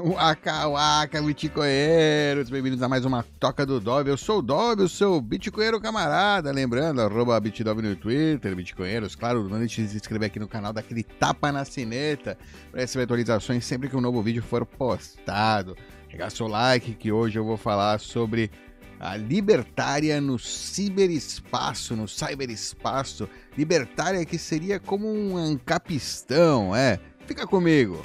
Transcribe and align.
Waka 0.04 0.66
waka, 0.66 1.20
bitcoinheiros, 1.20 2.48
bem-vindos 2.48 2.82
a 2.82 2.88
mais 2.88 3.04
uma 3.04 3.22
Toca 3.38 3.66
do 3.66 3.78
Dove. 3.78 4.10
Eu 4.10 4.16
sou 4.16 4.38
o 4.38 4.42
Dove, 4.42 4.82
o 4.82 4.88
seu 4.88 5.20
bitcoinheiro 5.20 5.78
camarada. 5.78 6.50
Lembrando, 6.50 7.02
arroba 7.02 7.38
no 7.38 7.96
Twitter, 7.96 8.56
bitcoinheiros. 8.56 9.14
Claro, 9.14 9.46
não 9.46 9.58
deixe 9.58 9.82
de 9.82 9.88
se 9.88 9.96
inscrever 9.96 10.28
aqui 10.28 10.38
no 10.38 10.48
canal, 10.48 10.72
daquele 10.72 11.02
tapa 11.02 11.52
na 11.52 11.66
sineta 11.66 12.38
para 12.70 12.80
receber 12.80 13.04
atualizações 13.04 13.64
sempre 13.66 13.90
que 13.90 13.96
um 13.96 14.00
novo 14.00 14.22
vídeo 14.22 14.42
for 14.42 14.64
postado. 14.64 15.76
Pegar 16.10 16.30
seu 16.30 16.46
like 16.46 16.94
que 16.94 17.12
hoje 17.12 17.38
eu 17.38 17.44
vou 17.44 17.58
falar 17.58 18.00
sobre 18.00 18.50
a 18.98 19.18
libertária 19.18 20.18
no 20.18 20.38
ciberespaço, 20.38 21.94
no 21.94 22.08
cyberespaço. 22.08 23.28
Libertária 23.56 24.24
que 24.24 24.38
seria 24.38 24.80
como 24.80 25.06
um 25.12 25.36
ancapistão, 25.36 26.74
é. 26.74 26.98
Fica 27.26 27.46
comigo. 27.46 28.00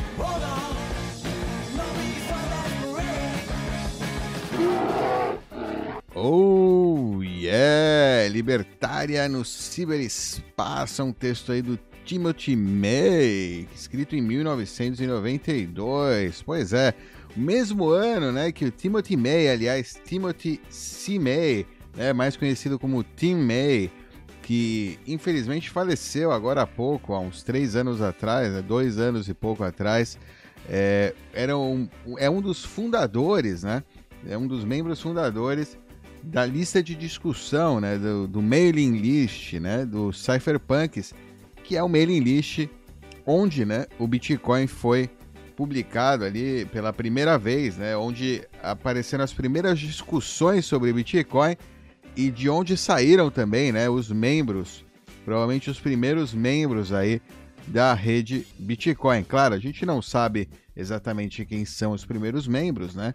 Oh, 6.18 7.22
yeah! 7.22 8.30
Libertária 8.30 9.28
no 9.28 9.44
ciberespaço, 9.44 11.04
um 11.04 11.12
texto 11.12 11.52
aí 11.52 11.62
do 11.62 11.78
Timothy 12.06 12.56
May, 12.56 13.68
escrito 13.76 14.16
em 14.16 14.22
1992. 14.22 16.42
Pois 16.42 16.72
é, 16.72 16.94
o 17.36 17.40
mesmo 17.40 17.90
ano, 17.90 18.32
né, 18.32 18.50
que 18.54 18.64
o 18.64 18.72
Timothy 18.72 19.18
May, 19.18 19.50
aliás, 19.50 20.00
Timothy 20.06 20.62
C. 20.70 21.20
May, 21.20 21.66
né, 21.94 22.14
mais 22.14 22.38
conhecido 22.38 22.80
como 22.80 23.04
Tim 23.04 23.36
May, 23.36 23.92
que 24.42 24.98
infelizmente 25.06 25.70
faleceu 25.70 26.32
agora 26.32 26.62
há 26.62 26.68
pouco, 26.68 27.14
há 27.14 27.20
uns 27.20 27.44
três 27.44 27.76
anos 27.76 28.02
atrás, 28.02 28.54
né, 28.54 28.62
dois 28.62 29.00
anos 29.00 29.28
e 29.28 29.34
pouco 29.34 29.66
atrás, 29.66 30.18
é, 30.70 31.14
era 31.34 31.58
um, 31.58 31.90
é 32.18 32.30
um 32.30 32.40
dos 32.40 32.64
fundadores, 32.64 33.64
né, 33.64 33.84
é 34.26 34.38
um 34.38 34.48
dos 34.48 34.64
membros 34.64 35.02
fundadores 35.02 35.78
da 36.26 36.46
lista 36.46 36.82
de 36.82 36.96
discussão, 36.96 37.80
né, 37.80 37.98
do, 37.98 38.28
do 38.28 38.42
mailing 38.42 38.98
list, 38.98 39.54
né, 39.54 39.86
do 39.86 40.12
Cypherpunks, 40.12 41.14
que 41.64 41.78
é 41.78 41.84
o 41.84 41.90
mailing 41.90 42.20
list 42.20 42.68
onde, 43.26 43.66
né, 43.66 43.86
o 44.00 44.08
Bitcoin 44.08 44.68
foi 44.68 45.10
publicado 45.56 46.26
ali 46.26 46.66
pela 46.66 46.92
primeira 46.92 47.38
vez, 47.38 47.78
né, 47.78 47.96
onde 47.96 48.44
apareceram 48.62 49.24
as 49.24 49.34
primeiras 49.34 49.80
discussões 49.80 50.66
sobre 50.66 50.92
Bitcoin 50.92 51.56
e 52.16 52.30
de 52.30 52.50
onde 52.50 52.76
saíram 52.76 53.30
também, 53.30 53.72
né, 53.72 53.90
os 53.90 54.12
membros, 54.12 54.84
provavelmente 55.24 55.70
os 55.70 55.80
primeiros 55.80 56.34
membros 56.34 56.92
aí 56.92 57.22
da 57.68 57.94
rede 57.94 58.46
Bitcoin. 58.60 59.24
Claro, 59.24 59.56
a 59.56 59.60
gente 59.60 59.86
não 59.86 60.02
sabe 60.02 60.50
exatamente 60.76 61.46
quem 61.46 61.66
são 61.66 61.94
os 61.94 62.06
primeiros 62.06 62.48
membros, 62.48 62.94
né? 62.94 63.14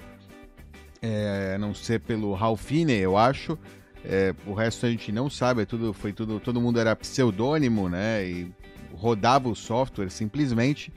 É, 1.02 1.56
não 1.58 1.74
ser 1.74 2.00
pelo 2.00 2.32
Ralphine, 2.34 2.94
eu 2.94 3.16
acho. 3.16 3.58
É, 4.04 4.34
o 4.46 4.54
resto 4.54 4.86
a 4.86 4.90
gente 4.90 5.12
não 5.12 5.28
sabe, 5.28 5.62
é 5.62 5.66
tudo, 5.66 5.92
foi 5.92 6.12
tudo, 6.12 6.40
todo 6.40 6.60
mundo 6.60 6.80
era 6.80 6.96
pseudônimo, 6.96 7.88
né? 7.88 8.24
E 8.24 8.52
rodava 8.94 9.48
o 9.48 9.54
software 9.54 10.10
simplesmente. 10.10 10.92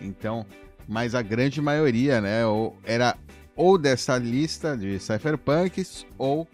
Então, 0.00 0.46
mas 0.88 1.14
a 1.14 1.22
grande 1.22 1.60
maioria, 1.60 2.20
né, 2.20 2.44
ou, 2.46 2.76
era 2.84 3.16
ou 3.54 3.78
dessa 3.78 4.16
lista 4.18 4.76
de 4.76 4.98
cypherpunks 4.98 6.06
ou 6.18 6.48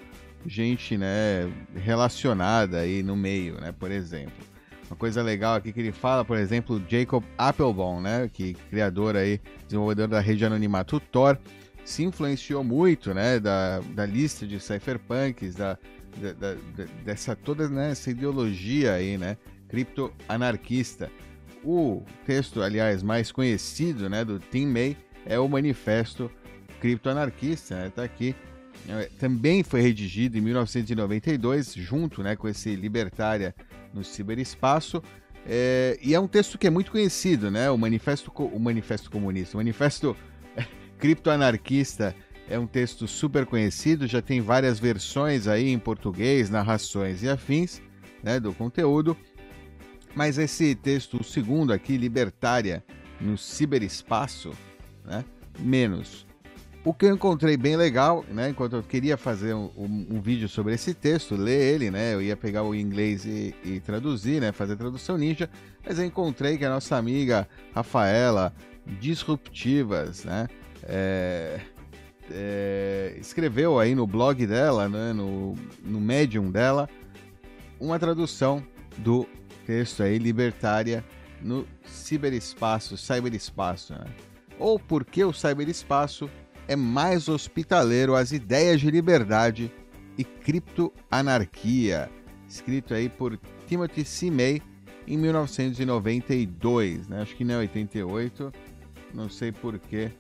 gente, 0.47 0.97
né, 0.97 1.51
relacionada 1.75 2.79
aí 2.79 3.03
no 3.03 3.17
meio, 3.17 3.61
né, 3.61 3.73
por 3.73 3.91
exemplo. 3.91 4.47
Uma 4.89 4.97
coisa 4.97 5.23
legal 5.23 5.55
aqui 5.55 5.73
que 5.73 5.81
ele 5.81 5.93
fala, 5.93 6.25
por 6.25 6.39
exemplo, 6.39 6.83
Jacob 6.89 7.23
Applebaum, 7.37 8.01
né, 8.01 8.31
que 8.33 8.55
criador 8.71 9.17
aí, 9.17 9.41
desenvolvedor 9.67 10.09
da 10.09 10.21
rede 10.21 10.45
anonimato 10.45 10.99
Tor, 10.99 11.39
se 11.89 12.05
influenciou 12.05 12.63
muito, 12.63 13.15
né, 13.15 13.41
da, 13.41 13.81
da 13.81 14.05
lista 14.05 14.47
de 14.47 14.61
cypherpunks, 14.61 15.55
da, 15.55 15.79
da, 16.19 16.33
da, 16.35 16.85
dessa 17.03 17.35
toda 17.35 17.67
né, 17.67 17.93
essa 17.93 18.11
ideologia 18.11 18.93
aí, 18.93 19.17
né, 19.17 19.39
cripto-anarquista. 19.71 21.11
O 21.65 22.03
texto, 22.27 22.61
aliás, 22.63 23.03
mais 23.03 23.33
conhecido, 23.33 24.07
né, 24.11 24.23
do 24.23 24.39
Tim 24.39 24.67
May 24.67 24.99
é 25.25 25.39
o 25.39 25.49
Manifesto 25.49 26.31
Cripto-Anarquista, 26.79 27.75
né, 27.75 27.91
tá 27.95 28.03
aqui. 28.05 28.37
É, 28.87 29.09
também 29.19 29.63
foi 29.63 29.81
redigido 29.81 30.37
em 30.37 30.43
1992, 30.43 31.73
junto, 31.73 32.23
né, 32.23 32.37
com 32.37 32.47
esse 32.49 32.77
Libertária 32.77 33.55
no 33.95 34.05
Ciberespaço. 34.05 35.03
É, 35.47 35.99
e 36.03 36.15
é 36.15 36.21
um 36.21 36.29
texto 36.29 36.59
que 36.59 36.67
é 36.67 36.71
muito 36.71 36.91
conhecido, 36.91 37.51
né? 37.51 37.71
O 37.71 37.79
Manifesto, 37.79 38.31
o 38.37 38.61
Manifesto 38.61 39.11
Comunista, 39.11 39.57
o 39.57 39.61
Manifesto 39.61 40.15
Criptoanarquista 40.99 42.15
é 42.51 42.59
um 42.59 42.67
texto 42.67 43.07
super 43.07 43.47
conhecido, 43.47 44.07
já 44.07 44.21
tem 44.21 44.41
várias 44.41 44.79
versões 44.79 45.47
aí 45.47 45.69
em 45.69 45.79
português, 45.79 46.51
narrações 46.51 47.23
e 47.23 47.29
afins 47.29 47.81
né, 48.23 48.41
do 48.41 48.53
conteúdo. 48.53 49.17
Mas 50.15 50.39
esse 50.39 50.75
texto, 50.75 51.21
o 51.21 51.25
segundo 51.25 51.73
aqui, 51.73 51.97
Libertária 51.97 52.83
no 53.21 53.37
Ciberespaço, 53.37 54.53
né, 55.05 55.25
menos. 55.59 56.27
O 56.85 56.95
que 56.95 57.05
eu 57.05 57.15
encontrei 57.15 57.57
bem 57.57 57.77
legal, 57.77 58.25
né, 58.31 58.49
enquanto 58.49 58.77
eu 58.77 58.83
queria 58.83 59.17
fazer 59.17 59.53
um, 59.53 59.71
um, 59.77 60.07
um, 60.11 60.21
vídeo 60.21 60.49
sobre 60.49 60.75
esse 60.75 60.95
texto, 60.95 61.37
ler 61.37 61.75
ele, 61.75 61.91
né, 61.91 62.15
eu 62.15 62.23
ia 62.23 62.37
pegar 62.37 62.63
o 62.63 62.75
inglês 62.75 63.27
e, 63.27 63.55
e 63.63 63.81
traduzir, 63.81 64.41
né, 64.41 64.53
fazer 64.53 64.77
tradução 64.77 65.19
ninja, 65.19 65.51
mas 65.85 65.99
eu 65.99 66.05
encontrei 66.05 66.57
que 66.57 66.65
a 66.65 66.71
nossa 66.71 66.97
amiga 66.97 67.47
Rafaela 67.75 68.55
Disruptivas, 69.01 70.25
né, 70.25 70.49
é, 70.85 71.61
é, 72.31 73.17
escreveu 73.19 73.79
aí 73.79 73.95
no 73.95 74.07
blog 74.07 74.47
dela, 74.47 74.89
né, 74.89 75.13
no, 75.13 75.55
no 75.83 76.01
Medium 76.01 76.51
dela, 76.51 76.89
uma 77.81 77.99
tradução 77.99 78.63
do 78.99 79.27
texto 79.67 80.03
aí, 80.03 80.19
libertária, 80.19 81.05
no 81.41 81.67
ciberespaço, 81.85 82.97
cyberespaço, 82.97 83.93
né? 83.93 84.07
Ou 84.59 84.79
porque 84.79 85.23
o 85.23 85.33
cyberespaço 85.33 86.29
é 86.67 86.75
mais 86.75 87.29
hospitaleiro 87.29 88.17
às 88.17 88.33
ideias 88.33 88.81
de 88.81 88.91
liberdade 88.91 89.73
e 90.17 90.25
criptoanarquia, 90.25 92.11
escrito 92.49 92.93
aí 92.93 93.09
por 93.09 93.39
Timothy. 93.67 94.31
May 94.31 94.61
em 95.07 95.17
1992, 95.17 97.09
né? 97.09 97.23
Acho 97.23 97.37
que 97.37 97.45
não 97.45 97.55
é 97.55 97.59
88, 97.59 98.53
não 99.15 99.29
sei 99.29 99.53
porquê. 99.53 100.11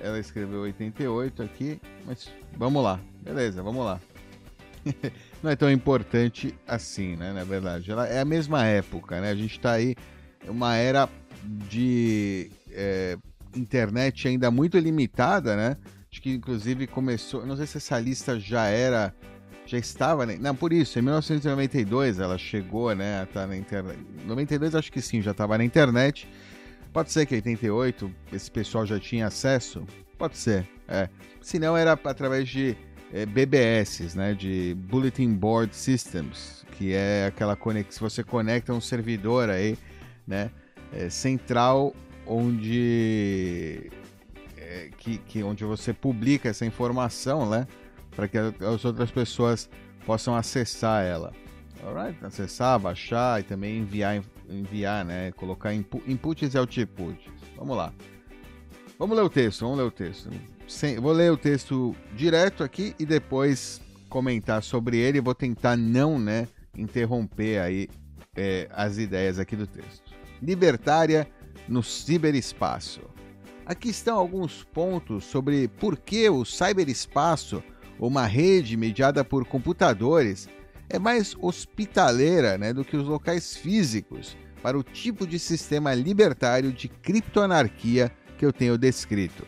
Ela 0.00 0.18
escreveu 0.18 0.60
88 0.62 1.42
aqui, 1.42 1.80
mas 2.06 2.30
vamos 2.56 2.82
lá. 2.82 3.00
Beleza, 3.22 3.62
vamos 3.62 3.84
lá. 3.84 4.00
Não 5.42 5.50
é 5.50 5.56
tão 5.56 5.70
importante 5.70 6.54
assim, 6.66 7.16
né? 7.16 7.32
Na 7.32 7.44
verdade, 7.44 7.90
ela 7.90 8.06
é 8.06 8.20
a 8.20 8.24
mesma 8.24 8.64
época, 8.64 9.20
né? 9.20 9.30
A 9.30 9.34
gente 9.34 9.56
está 9.56 9.72
aí 9.72 9.96
uma 10.46 10.76
era 10.76 11.08
de 11.44 12.50
é, 12.70 13.16
internet 13.54 14.28
ainda 14.28 14.50
muito 14.50 14.78
limitada, 14.78 15.56
né? 15.56 15.76
Acho 16.10 16.22
que 16.22 16.30
inclusive 16.30 16.86
começou, 16.86 17.44
não 17.44 17.56
sei 17.56 17.66
se 17.66 17.76
essa 17.76 17.98
lista 17.98 18.38
já 18.40 18.66
era, 18.66 19.14
já 19.66 19.78
estava, 19.78 20.24
né? 20.24 20.38
Não, 20.40 20.54
por 20.54 20.72
isso, 20.72 20.98
em 20.98 21.02
1992 21.02 22.18
ela 22.18 22.38
chegou, 22.38 22.94
né, 22.94 23.22
a 23.22 23.26
tá 23.26 23.46
na 23.46 23.56
internet. 23.56 23.98
92 24.24 24.74
acho 24.74 24.90
que 24.90 25.02
sim, 25.02 25.20
já 25.20 25.32
estava 25.32 25.58
na 25.58 25.64
internet 25.64 26.28
Pode 26.92 27.12
ser 27.12 27.26
que 27.26 27.34
em 27.34 27.38
88 27.38 28.10
esse 28.32 28.50
pessoal 28.50 28.86
já 28.86 28.98
tinha 28.98 29.26
acesso? 29.26 29.86
Pode 30.16 30.36
ser, 30.36 30.68
é. 30.88 31.08
Se 31.40 31.58
não, 31.58 31.76
era 31.76 31.92
através 31.92 32.48
de 32.48 32.76
é, 33.12 33.24
BBS, 33.24 34.14
né, 34.14 34.34
de 34.34 34.74
Bulletin 34.74 35.32
Board 35.32 35.74
Systems, 35.74 36.64
que 36.72 36.92
é 36.92 37.26
aquela 37.26 37.56
conexão, 37.56 38.08
você 38.08 38.24
conecta 38.24 38.72
um 38.72 38.80
servidor 38.80 39.48
aí, 39.48 39.78
né, 40.26 40.50
é, 40.92 41.08
central, 41.08 41.94
onde 42.26 43.90
é, 44.56 44.90
que, 44.98 45.18
que, 45.18 45.42
onde 45.42 45.64
você 45.64 45.92
publica 45.92 46.48
essa 46.48 46.66
informação, 46.66 47.48
né, 47.48 47.66
para 48.14 48.26
que 48.26 48.36
as 48.36 48.84
outras 48.84 49.10
pessoas 49.10 49.70
possam 50.04 50.34
acessar 50.34 51.04
ela. 51.04 51.32
Alright? 51.84 52.18
Acessar, 52.24 52.78
baixar 52.78 53.40
e 53.40 53.44
também 53.44 53.78
enviar 53.78 54.20
enviar, 54.48 55.04
né? 55.04 55.32
Colocar 55.32 55.74
inpu 55.74 56.02
inputs 56.06 56.54
e 56.54 56.58
outputs. 56.58 57.30
Vamos 57.56 57.76
lá. 57.76 57.92
Vamos 58.98 59.16
ler 59.16 59.22
o 59.22 59.30
texto, 59.30 59.60
vamos 59.60 59.78
ler 59.78 59.84
o 59.84 59.90
texto. 59.90 60.30
Sem, 60.66 60.98
vou 60.98 61.12
ler 61.12 61.30
o 61.30 61.36
texto 61.36 61.94
direto 62.14 62.64
aqui 62.64 62.94
e 62.98 63.06
depois 63.06 63.80
comentar 64.08 64.62
sobre 64.62 64.98
ele. 64.98 65.20
Vou 65.20 65.34
tentar 65.34 65.76
não, 65.76 66.18
né, 66.18 66.48
interromper 66.76 67.60
aí 67.60 67.88
é, 68.36 68.68
as 68.72 68.98
ideias 68.98 69.38
aqui 69.38 69.54
do 69.54 69.66
texto. 69.66 70.12
Libertária 70.42 71.28
no 71.68 71.82
ciberespaço. 71.82 73.02
Aqui 73.64 73.90
estão 73.90 74.18
alguns 74.18 74.64
pontos 74.64 75.24
sobre 75.24 75.68
por 75.68 75.96
que 75.96 76.28
o 76.30 76.44
cyberespaço, 76.44 77.62
uma 78.00 78.24
rede 78.24 78.76
mediada 78.76 79.24
por 79.24 79.44
computadores, 79.44 80.48
é 80.88 80.98
mais 80.98 81.36
hospitaleira 81.40 82.56
né, 82.56 82.72
do 82.72 82.84
que 82.84 82.96
os 82.96 83.06
locais 83.06 83.56
físicos 83.56 84.36
para 84.62 84.78
o 84.78 84.82
tipo 84.82 85.26
de 85.26 85.38
sistema 85.38 85.94
libertário 85.94 86.72
de 86.72 86.88
criptoanarquia 86.88 88.10
que 88.36 88.44
eu 88.44 88.52
tenho 88.52 88.78
descrito. 88.78 89.46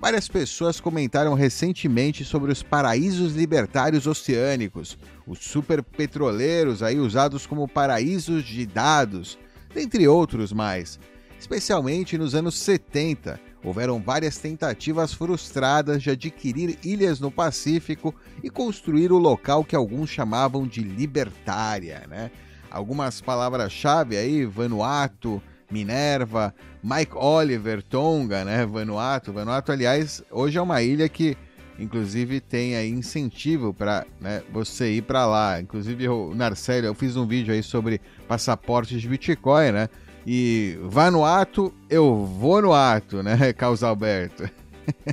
Várias 0.00 0.28
pessoas 0.28 0.78
comentaram 0.78 1.34
recentemente 1.34 2.24
sobre 2.24 2.52
os 2.52 2.62
paraísos 2.62 3.34
libertários 3.34 4.06
oceânicos, 4.06 4.96
os 5.26 5.38
superpetroleiros 5.38 6.82
aí 6.82 6.98
usados 6.98 7.46
como 7.46 7.66
paraísos 7.66 8.44
de 8.44 8.66
dados, 8.66 9.38
dentre 9.74 10.06
outros 10.06 10.52
mais. 10.52 11.00
Especialmente 11.38 12.18
nos 12.18 12.34
anos 12.34 12.56
70, 12.58 13.40
houveram 13.66 14.00
várias 14.00 14.38
tentativas 14.38 15.12
frustradas 15.12 16.00
de 16.00 16.10
adquirir 16.10 16.78
ilhas 16.84 17.18
no 17.18 17.32
Pacífico 17.32 18.14
e 18.40 18.48
construir 18.48 19.10
o 19.10 19.18
local 19.18 19.64
que 19.64 19.74
alguns 19.74 20.08
chamavam 20.08 20.68
de 20.68 20.80
libertária, 20.82 22.04
né? 22.08 22.30
Algumas 22.70 23.20
palavras-chave 23.20 24.16
aí, 24.16 24.44
Vanuatu, 24.44 25.42
Minerva, 25.68 26.54
Mike 26.80 27.16
Oliver, 27.16 27.82
Tonga, 27.82 28.44
né, 28.44 28.64
Vanuatu. 28.64 29.32
Vanuatu, 29.32 29.72
aliás, 29.72 30.22
hoje 30.30 30.58
é 30.58 30.62
uma 30.62 30.80
ilha 30.80 31.08
que 31.08 31.36
inclusive 31.78 32.40
tem 32.40 32.76
aí 32.76 32.88
incentivo 32.88 33.74
para 33.74 34.06
né, 34.20 34.42
você 34.52 34.92
ir 34.92 35.02
para 35.02 35.26
lá. 35.26 35.60
Inclusive 35.60 36.08
o 36.08 36.34
Narcélio, 36.34 36.86
eu 36.86 36.94
fiz 36.94 37.16
um 37.16 37.26
vídeo 37.26 37.52
aí 37.52 37.64
sobre 37.64 38.00
passaportes 38.28 39.00
de 39.00 39.08
Bitcoin, 39.08 39.72
né? 39.72 39.88
E 40.26 40.76
Vanuatu, 40.82 41.72
eu 41.88 42.24
vou 42.24 42.60
no 42.60 42.72
ato, 42.72 43.22
né, 43.22 43.52
Carlos 43.54 43.84
Alberto? 43.84 44.50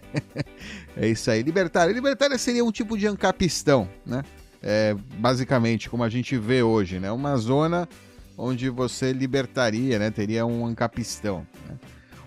é 0.98 1.08
isso 1.08 1.30
aí. 1.30 1.44
Libertária. 1.44 1.94
Libertária 1.94 2.38
seria 2.38 2.66
um 2.66 2.72
tipo 2.72 2.98
de 2.98 3.06
ancapistão, 3.06 3.88
né? 4.04 4.24
É, 4.62 4.96
basicamente, 5.18 5.90
como 5.90 6.04
a 6.04 6.10
gente 6.10 6.36
vê 6.38 6.64
hoje, 6.64 7.00
né? 7.00 7.12
Uma 7.12 7.36
zona 7.38 7.88
onde 8.38 8.70
você 8.70 9.12
libertaria, 9.12 10.00
né? 10.00 10.10
Teria 10.10 10.46
um 10.46 10.66
ancapistão. 10.66 11.46
Né? 11.70 11.78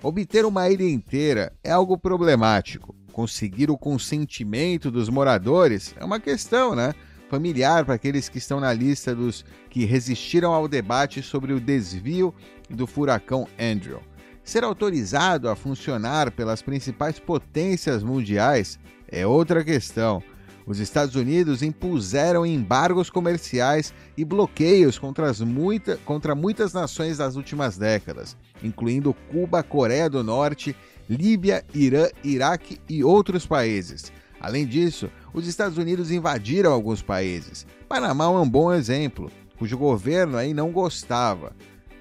Obter 0.02 0.44
uma 0.44 0.68
ilha 0.68 0.88
inteira 0.88 1.52
é 1.64 1.72
algo 1.72 1.98
problemático. 1.98 2.94
Conseguir 3.12 3.70
o 3.70 3.78
consentimento 3.78 4.90
dos 4.90 5.08
moradores 5.08 5.94
é 5.98 6.04
uma 6.04 6.20
questão, 6.20 6.76
né? 6.76 6.94
Familiar 7.28 7.84
para 7.84 7.94
aqueles 7.94 8.28
que 8.28 8.38
estão 8.38 8.60
na 8.60 8.72
lista 8.72 9.14
dos 9.14 9.44
que 9.68 9.84
resistiram 9.84 10.52
ao 10.52 10.68
debate 10.68 11.22
sobre 11.22 11.52
o 11.52 11.60
desvio 11.60 12.34
do 12.70 12.86
furacão 12.86 13.48
Andrew. 13.58 14.00
Ser 14.44 14.62
autorizado 14.62 15.48
a 15.48 15.56
funcionar 15.56 16.30
pelas 16.30 16.62
principais 16.62 17.18
potências 17.18 18.02
mundiais 18.02 18.78
é 19.08 19.26
outra 19.26 19.64
questão 19.64 20.22
os 20.66 20.80
Estados 20.80 21.14
Unidos 21.14 21.62
impuseram 21.62 22.44
embargos 22.44 23.08
comerciais 23.08 23.94
e 24.16 24.24
bloqueios 24.24 24.98
contra, 24.98 25.32
muita, 25.44 25.96
contra 25.98 26.34
muitas 26.34 26.72
nações 26.72 27.18
das 27.18 27.36
últimas 27.36 27.78
décadas, 27.78 28.36
incluindo 28.60 29.14
Cuba, 29.30 29.62
Coreia 29.62 30.10
do 30.10 30.24
Norte, 30.24 30.74
Líbia, 31.08 31.64
Irã, 31.72 32.08
Iraque 32.24 32.80
e 32.88 33.04
outros 33.04 33.46
países. 33.46 34.12
Além 34.40 34.66
disso, 34.66 35.10
os 35.32 35.46
Estados 35.46 35.78
Unidos 35.78 36.10
invadiram 36.10 36.72
alguns 36.72 37.02
países. 37.02 37.66
Panamá 37.88 38.24
é 38.24 38.28
um 38.28 38.48
bom 38.48 38.72
exemplo, 38.72 39.30
cujo 39.58 39.78
governo 39.78 40.36
aí 40.36 40.52
não 40.52 40.70
gostava. 40.70 41.52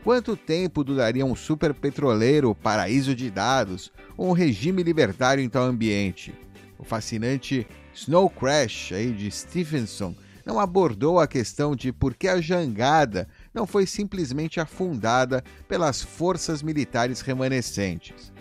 Quanto 0.03 0.37
tempo 0.37 0.83
duraria 0.83 1.25
um 1.25 1.35
superpetroleiro, 1.35 2.53
paraíso 2.53 3.15
de 3.15 3.31
dados, 3.31 3.91
ou 4.15 4.29
um 4.29 4.33
regime 4.33 4.83
libertário 4.83 5.43
em 5.43 5.49
tal 5.49 5.63
ambiente? 5.63 6.33
O 6.77 6.83
fascinante 6.83 7.65
Snow 7.93 8.29
Crash, 8.29 8.91
aí, 8.91 9.11
de 9.11 9.31
Stephenson, 9.31 10.13
não 10.45 10.59
abordou 10.59 11.19
a 11.19 11.27
questão 11.27 11.75
de 11.75 11.91
por 11.91 12.13
que 12.13 12.27
a 12.27 12.39
jangada 12.39 13.27
não 13.51 13.65
foi 13.65 13.87
simplesmente 13.87 14.59
afundada 14.59 15.43
pelas 15.67 16.03
forças 16.03 16.61
militares 16.61 17.21
remanescentes. 17.21 18.31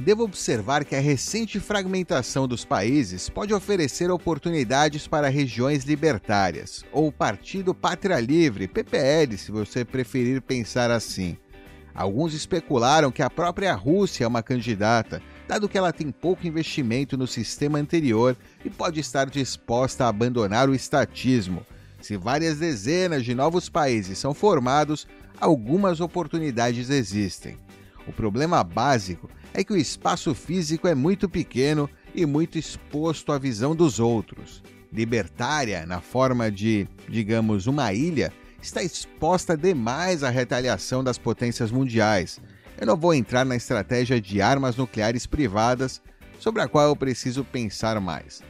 Devo 0.00 0.24
observar 0.24 0.82
que 0.82 0.96
a 0.96 1.00
recente 1.00 1.60
fragmentação 1.60 2.48
dos 2.48 2.64
países 2.64 3.28
pode 3.28 3.52
oferecer 3.52 4.10
oportunidades 4.10 5.06
para 5.06 5.28
regiões 5.28 5.84
libertárias, 5.84 6.82
ou 6.90 7.12
Partido 7.12 7.74
Pátria 7.74 8.18
Livre, 8.18 8.66
PPL, 8.66 9.36
se 9.36 9.52
você 9.52 9.84
preferir 9.84 10.40
pensar 10.40 10.90
assim. 10.90 11.36
Alguns 11.94 12.32
especularam 12.32 13.12
que 13.12 13.20
a 13.20 13.28
própria 13.28 13.74
Rússia 13.74 14.24
é 14.24 14.26
uma 14.26 14.42
candidata, 14.42 15.20
dado 15.46 15.68
que 15.68 15.76
ela 15.76 15.92
tem 15.92 16.10
pouco 16.10 16.46
investimento 16.46 17.14
no 17.18 17.26
sistema 17.26 17.78
anterior 17.78 18.34
e 18.64 18.70
pode 18.70 19.00
estar 19.00 19.28
disposta 19.28 20.06
a 20.06 20.08
abandonar 20.08 20.70
o 20.70 20.74
estatismo. 20.74 21.60
Se 22.00 22.16
várias 22.16 22.56
dezenas 22.56 23.22
de 23.22 23.34
novos 23.34 23.68
países 23.68 24.16
são 24.16 24.32
formados, 24.32 25.06
algumas 25.38 26.00
oportunidades 26.00 26.88
existem. 26.88 27.58
O 28.10 28.12
problema 28.12 28.64
básico 28.64 29.30
é 29.54 29.62
que 29.62 29.72
o 29.72 29.76
espaço 29.76 30.34
físico 30.34 30.88
é 30.88 30.96
muito 30.96 31.28
pequeno 31.28 31.88
e 32.12 32.26
muito 32.26 32.58
exposto 32.58 33.30
à 33.30 33.38
visão 33.38 33.72
dos 33.72 34.00
outros. 34.00 34.64
Libertária, 34.92 35.86
na 35.86 36.00
forma 36.00 36.50
de, 36.50 36.88
digamos, 37.08 37.68
uma 37.68 37.92
ilha, 37.92 38.32
está 38.60 38.82
exposta 38.82 39.56
demais 39.56 40.24
à 40.24 40.28
retaliação 40.28 41.04
das 41.04 41.18
potências 41.18 41.70
mundiais, 41.70 42.40
eu 42.80 42.84
não 42.84 42.96
vou 42.96 43.14
entrar 43.14 43.46
na 43.46 43.54
estratégia 43.54 44.20
de 44.20 44.42
armas 44.42 44.74
nucleares 44.74 45.24
privadas, 45.24 46.02
sobre 46.40 46.62
a 46.62 46.66
qual 46.66 46.88
eu 46.88 46.96
preciso 46.96 47.44
pensar 47.44 48.00
mais. 48.00 48.42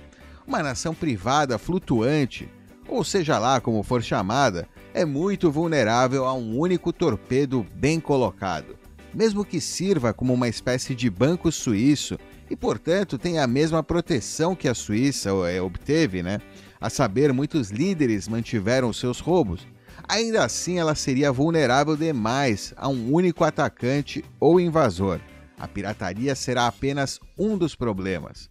Uma 0.47 0.63
nação 0.63 0.95
privada 0.95 1.59
flutuante, 1.59 2.49
ou 2.89 3.05
seja 3.05 3.39
lá 3.39 3.61
como 3.61 3.83
for 3.83 4.03
chamada, 4.03 4.67
é 4.95 5.05
muito 5.05 5.51
vulnerável 5.51 6.25
a 6.25 6.33
um 6.33 6.59
único 6.59 6.95
torpedo 6.95 7.67
bem 7.75 8.01
colocado. 8.01 8.80
Mesmo 9.13 9.45
que 9.45 9.61
sirva 9.61 10.13
como 10.13 10.33
uma 10.33 10.49
espécie 10.49 10.95
de 10.95 11.11
banco 11.11 11.51
suíço 11.51 12.19
e, 12.49 12.57
portanto, 12.57 13.19
tenha 13.19 13.43
a 13.43 13.47
mesma 13.47 13.83
proteção 13.83 14.55
que 14.55 14.69
a 14.69 14.75
Suíça 14.75 15.31
é, 15.49 15.61
obteve, 15.61 16.23
né? 16.23 16.41
A 16.81 16.89
saber, 16.89 17.33
muitos 17.33 17.71
líderes 17.71 18.29
mantiveram 18.29 18.93
seus 18.93 19.21
roubos 19.21 19.67
ainda 20.11 20.45
assim 20.45 20.77
ela 20.77 20.97
seria 20.97 21.31
vulnerável 21.31 21.97
demais 21.97 22.75
a 22.77 22.89
um 22.89 23.13
único 23.13 23.45
atacante 23.45 24.25
ou 24.41 24.59
invasor. 24.59 25.21
A 25.57 25.69
pirataria 25.69 26.35
será 26.35 26.67
apenas 26.67 27.21
um 27.39 27.57
dos 27.57 27.77
problemas. 27.77 28.49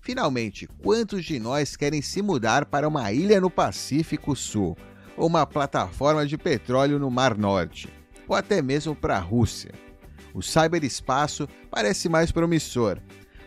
Finalmente, 0.00 0.68
quantos 0.82 1.24
de 1.24 1.40
nós 1.40 1.74
querem 1.74 2.00
se 2.00 2.22
mudar 2.22 2.64
para 2.66 2.86
uma 2.86 3.12
ilha 3.12 3.40
no 3.40 3.50
Pacífico 3.50 4.36
Sul, 4.36 4.76
ou 5.16 5.26
uma 5.26 5.44
plataforma 5.44 6.24
de 6.24 6.38
petróleo 6.38 6.98
no 6.98 7.10
Mar 7.10 7.36
Norte, 7.36 7.88
ou 8.28 8.36
até 8.36 8.62
mesmo 8.62 8.94
para 8.94 9.16
a 9.16 9.20
Rússia? 9.20 9.72
O 10.34 10.42
cyberespaço 10.42 11.48
parece 11.70 12.08
mais 12.08 12.30
promissor. 12.30 12.98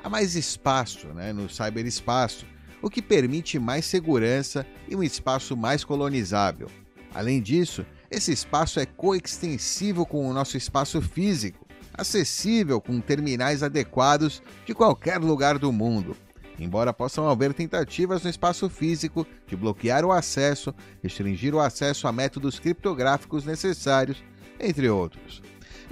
Há 0.03 0.09
mais 0.09 0.35
espaço 0.35 1.07
né, 1.07 1.31
no 1.31 1.50
cyberespaço, 1.50 2.45
o 2.81 2.90
que 2.90 3.02
permite 3.02 3.57
mais 3.57 3.85
segurança 3.85 4.66
e 4.87 4.95
um 4.95 5.02
espaço 5.02 5.56
mais 5.56 5.83
colonizável. 5.83 6.69
Além 7.13 7.42
disso, 7.42 7.85
esse 8.11 8.31
espaço 8.31 8.80
é 8.80 8.85
coextensivo 8.85 10.06
com 10.06 10.30
o 10.30 10.33
nosso 10.33 10.57
espaço 10.57 11.02
físico, 11.02 11.66
acessível 11.94 12.81
com 12.81 12.99
terminais 12.99 13.63
adequados 13.63 14.42
de 14.66 14.73
qualquer 14.73 15.19
lugar 15.19 15.57
do 15.57 15.71
mundo. 15.71 16.16
Embora 16.59 16.94
possam 16.94 17.28
haver 17.28 17.54
tentativas 17.54 18.23
no 18.23 18.30
espaço 18.30 18.69
físico 18.69 19.25
de 19.47 19.56
bloquear 19.56 20.06
o 20.06 20.11
acesso, 20.11 20.73
restringir 21.02 21.56
o 21.56 21.59
acesso 21.59 22.07
a 22.07 22.11
métodos 22.11 22.59
criptográficos 22.59 23.45
necessários, 23.45 24.23
entre 24.59 24.90
outros. 24.90 25.42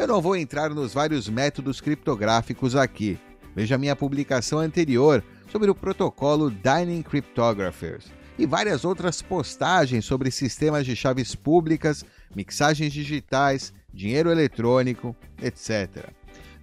Eu 0.02 0.08
não 0.08 0.20
vou 0.20 0.36
entrar 0.36 0.72
nos 0.72 0.96
vários 0.96 1.30
métodos 1.30 1.80
criptográficos 1.80 2.76
aqui. 2.76 3.20
Veja 3.56 3.78
minha 3.78 3.96
publicação 3.96 4.58
anterior 4.58 5.24
sobre 5.52 5.70
o 5.70 5.76
protocolo 5.76 6.50
Dining 6.50 7.04
Cryptographers 7.04 8.06
e 8.36 8.48
várias 8.48 8.84
outras 8.84 9.22
postagens 9.22 10.04
sobre 10.04 10.32
sistemas 10.32 10.88
de 10.88 10.96
chaves 10.96 11.36
públicas, 11.36 12.04
mixagens 12.36 12.92
digitais, 12.92 13.72
dinheiro 13.94 14.32
eletrônico, 14.32 15.16
etc. 15.40 16.10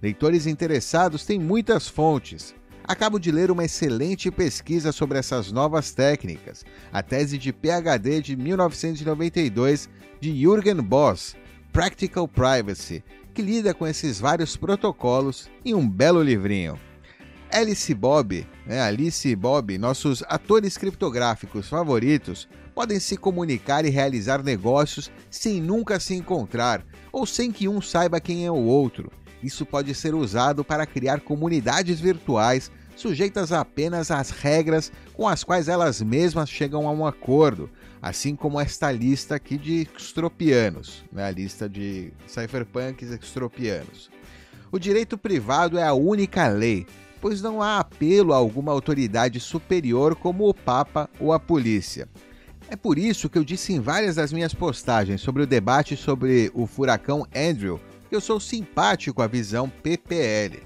Leitores 0.01 0.45
interessados 0.45 1.25
têm 1.25 1.39
muitas 1.39 1.87
fontes. 1.87 2.53
Acabo 2.83 3.17
de 3.17 3.31
ler 3.31 3.51
uma 3.51 3.63
excelente 3.63 4.29
pesquisa 4.29 4.91
sobre 4.91 5.17
essas 5.17 5.49
novas 5.49 5.93
técnicas, 5.93 6.65
a 6.91 7.01
tese 7.01 7.37
de 7.37 7.53
PhD 7.53 8.21
de 8.21 8.35
1992 8.35 9.87
de 10.19 10.37
Jürgen 10.37 10.81
Boss, 10.81 11.37
Practical 11.71 12.27
Privacy, 12.27 13.03
que 13.33 13.41
lida 13.41 13.73
com 13.73 13.87
esses 13.87 14.19
vários 14.19 14.55
protocolos 14.57 15.49
em 15.63 15.73
um 15.73 15.87
belo 15.87 16.21
livrinho. 16.21 16.79
Alice 17.51 17.93
Bob, 17.95 18.47
né, 18.65 18.79
Alice 18.81 19.27
e 19.27 19.35
Bob, 19.35 19.77
nossos 19.77 20.23
atores 20.27 20.77
criptográficos 20.77 21.67
favoritos, 21.67 22.47
podem 22.75 22.99
se 22.99 23.17
comunicar 23.17 23.85
e 23.85 23.89
realizar 23.89 24.43
negócios 24.43 25.11
sem 25.29 25.59
nunca 25.59 25.99
se 25.99 26.13
encontrar 26.13 26.85
ou 27.11 27.25
sem 27.25 27.51
que 27.51 27.67
um 27.67 27.81
saiba 27.81 28.19
quem 28.19 28.45
é 28.45 28.51
o 28.51 28.65
outro. 28.65 29.11
Isso 29.41 29.65
pode 29.65 29.95
ser 29.95 30.13
usado 30.13 30.63
para 30.63 30.85
criar 30.85 31.21
comunidades 31.21 31.99
virtuais 31.99 32.71
sujeitas 32.95 33.51
apenas 33.51 34.11
às 34.11 34.29
regras 34.29 34.91
com 35.13 35.27
as 35.27 35.43
quais 35.43 35.67
elas 35.67 36.01
mesmas 36.01 36.49
chegam 36.49 36.87
a 36.87 36.91
um 36.91 37.05
acordo, 37.05 37.69
assim 38.01 38.35
como 38.35 38.59
esta 38.59 38.91
lista 38.91 39.35
aqui 39.35 39.57
de 39.57 39.87
extropianos, 39.97 41.03
né, 41.11 41.25
a 41.25 41.31
lista 41.31 41.67
de 41.67 42.13
cypherpunks 42.27 43.11
extropianos. 43.11 44.09
O 44.71 44.79
direito 44.79 45.17
privado 45.17 45.77
é 45.77 45.83
a 45.83 45.93
única 45.93 46.47
lei 46.47 46.85
pois 47.21 47.41
não 47.41 47.61
há 47.61 47.79
apelo 47.79 48.33
a 48.33 48.37
alguma 48.37 48.71
autoridade 48.71 49.39
superior 49.39 50.15
como 50.15 50.47
o 50.47 50.53
Papa 50.53 51.09
ou 51.19 51.33
a 51.33 51.39
polícia. 51.39 52.07
É 52.69 52.75
por 52.75 52.97
isso 52.97 53.29
que 53.29 53.37
eu 53.37 53.43
disse 53.43 53.73
em 53.73 53.79
várias 53.79 54.15
das 54.15 54.31
minhas 54.31 54.53
postagens 54.53 55.21
sobre 55.21 55.43
o 55.43 55.47
debate 55.47 55.97
sobre 55.97 56.51
o 56.53 56.67
furacão 56.67 57.25
Andrew 57.35 57.79
que 58.07 58.15
eu 58.15 58.21
sou 58.21 58.39
simpático 58.39 59.21
à 59.21 59.27
visão 59.27 59.69
PPL. 59.69 60.63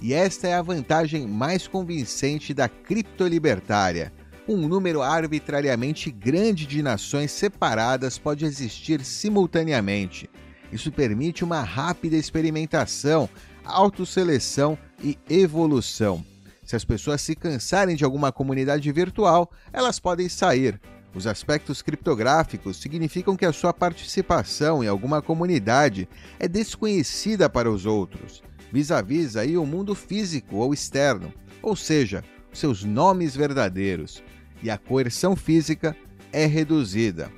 E 0.00 0.12
esta 0.12 0.48
é 0.48 0.54
a 0.54 0.62
vantagem 0.62 1.26
mais 1.26 1.66
convincente 1.66 2.52
da 2.52 2.68
criptolibertária. 2.68 4.12
Um 4.46 4.68
número 4.68 5.00
arbitrariamente 5.00 6.10
grande 6.10 6.66
de 6.66 6.82
nações 6.82 7.32
separadas 7.32 8.18
pode 8.18 8.44
existir 8.44 9.02
simultaneamente. 9.02 10.28
Isso 10.70 10.92
permite 10.92 11.42
uma 11.42 11.62
rápida 11.62 12.14
experimentação, 12.14 13.26
autoseleção 13.64 14.76
e 15.02 15.16
evolução. 15.30 16.22
Se 16.62 16.76
as 16.76 16.84
pessoas 16.84 17.22
se 17.22 17.34
cansarem 17.34 17.96
de 17.96 18.04
alguma 18.04 18.30
comunidade 18.30 18.92
virtual, 18.92 19.50
elas 19.72 19.98
podem 19.98 20.28
sair. 20.28 20.78
Os 21.14 21.26
aspectos 21.26 21.80
criptográficos 21.80 22.76
significam 22.76 23.36
que 23.36 23.46
a 23.46 23.52
sua 23.52 23.72
participação 23.72 24.84
em 24.84 24.88
alguma 24.88 25.22
comunidade 25.22 26.06
é 26.38 26.46
desconhecida 26.46 27.48
para 27.48 27.70
os 27.70 27.86
outros, 27.86 28.42
vis-à-vis 28.70 29.36
aí 29.36 29.56
o 29.56 29.64
mundo 29.64 29.94
físico 29.94 30.56
ou 30.56 30.74
externo, 30.74 31.32
ou 31.62 31.74
seja, 31.74 32.22
seus 32.52 32.84
nomes 32.84 33.34
verdadeiros, 33.34 34.22
e 34.64 34.70
a 34.70 34.78
coerção 34.78 35.36
física 35.36 35.94
é 36.32 36.46
reduzida. 36.46 37.30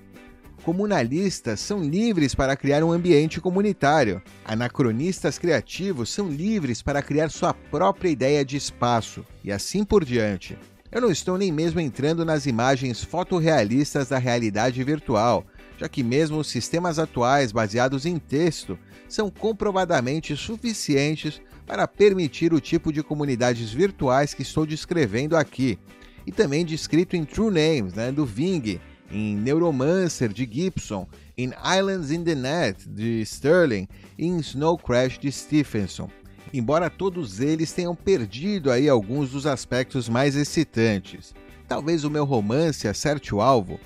Comunalistas 0.63 1.61
são 1.61 1.83
livres 1.83 2.35
para 2.35 2.57
criar 2.57 2.83
um 2.83 2.93
ambiente 2.93 3.41
comunitário. 3.41 4.23
Anacronistas 4.45 5.39
criativos 5.39 6.09
são 6.09 6.29
livres 6.29 6.83
para 6.83 7.03
criar 7.03 7.29
sua 7.29 7.53
própria 7.53 8.09
ideia 8.09 8.45
de 8.45 8.57
espaço, 8.57 9.25
e 9.45 9.53
assim 9.53 9.85
por 9.85 10.05
diante. 10.05 10.57
Eu 10.91 11.01
não 11.01 11.11
estou 11.11 11.37
nem 11.37 11.53
mesmo 11.53 11.81
entrando 11.81 12.25
nas 12.25 12.47
imagens 12.47 13.03
fotorrealistas 13.03 14.09
da 14.09 14.19
realidade 14.19 14.83
virtual, 14.83 15.45
já 15.79 15.89
que 15.89 16.03
mesmo 16.03 16.39
os 16.39 16.49
sistemas 16.49 16.99
atuais 16.99 17.53
baseados 17.53 18.07
em 18.07 18.19
texto 18.19 18.79
são 19.09 19.31
comprovadamente 19.31 20.37
suficientes 20.37 21.41
para 21.67 21.87
permitir 21.89 22.53
o 22.53 22.61
tipo 22.61 22.93
de 22.93 23.03
comunidades 23.03 23.73
virtuais 23.73 24.33
que 24.33 24.43
estou 24.43 24.65
descrevendo 24.65 25.37
aqui, 25.37 25.79
e 26.27 26.33
também 26.33 26.65
descrito 26.65 27.17
em 27.17 27.25
True 27.25 27.51
Names, 27.51 27.95
né, 27.95 28.11
do 28.11 28.27
Ving, 28.27 28.81
em 29.11 29.37
Neuromancer, 29.37 30.33
de 30.33 30.49
Gibson, 30.51 31.07
em 31.39 31.53
Islands 31.79 32.11
in 32.11 32.25
the 32.25 32.35
Net, 32.35 32.89
de 32.89 33.21
Sterling, 33.23 33.87
e 34.19 34.27
em 34.27 34.39
Snow 34.39 34.77
Crash, 34.77 35.19
de 35.19 35.31
Stephenson. 35.31 36.11
Embora 36.53 36.91
todos 36.91 37.41
eles 37.41 37.73
tenham 37.73 37.95
perdido 37.95 38.71
aí 38.71 38.89
alguns 38.89 39.31
dos 39.31 39.47
aspectos 39.47 40.09
mais 40.09 40.35
excitantes. 40.35 41.35
Talvez 41.69 42.05
o 42.05 42.11
meu 42.11 42.25
romance 42.25 42.89
acerte 42.89 43.35
o 43.35 43.41
alvo, 43.41 43.79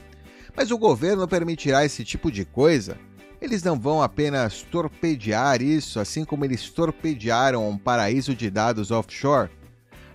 mas 0.57 0.71
o 0.71 0.79
governo 0.79 1.27
permitirá 1.27 1.85
esse 1.85 2.05
tipo 2.05 2.31
de 2.31 2.45
coisa? 2.45 2.97
Eles 3.41 3.63
não 3.63 3.79
vão 3.79 4.03
apenas 4.03 4.63
torpedear 4.63 5.63
isso, 5.63 5.99
assim 5.99 6.25
como 6.25 6.45
eles 6.45 6.69
torpedearam 6.69 7.69
um 7.69 7.79
paraíso 7.79 8.35
de 8.35 8.51
dados 8.51 8.91
offshore? 8.91 9.51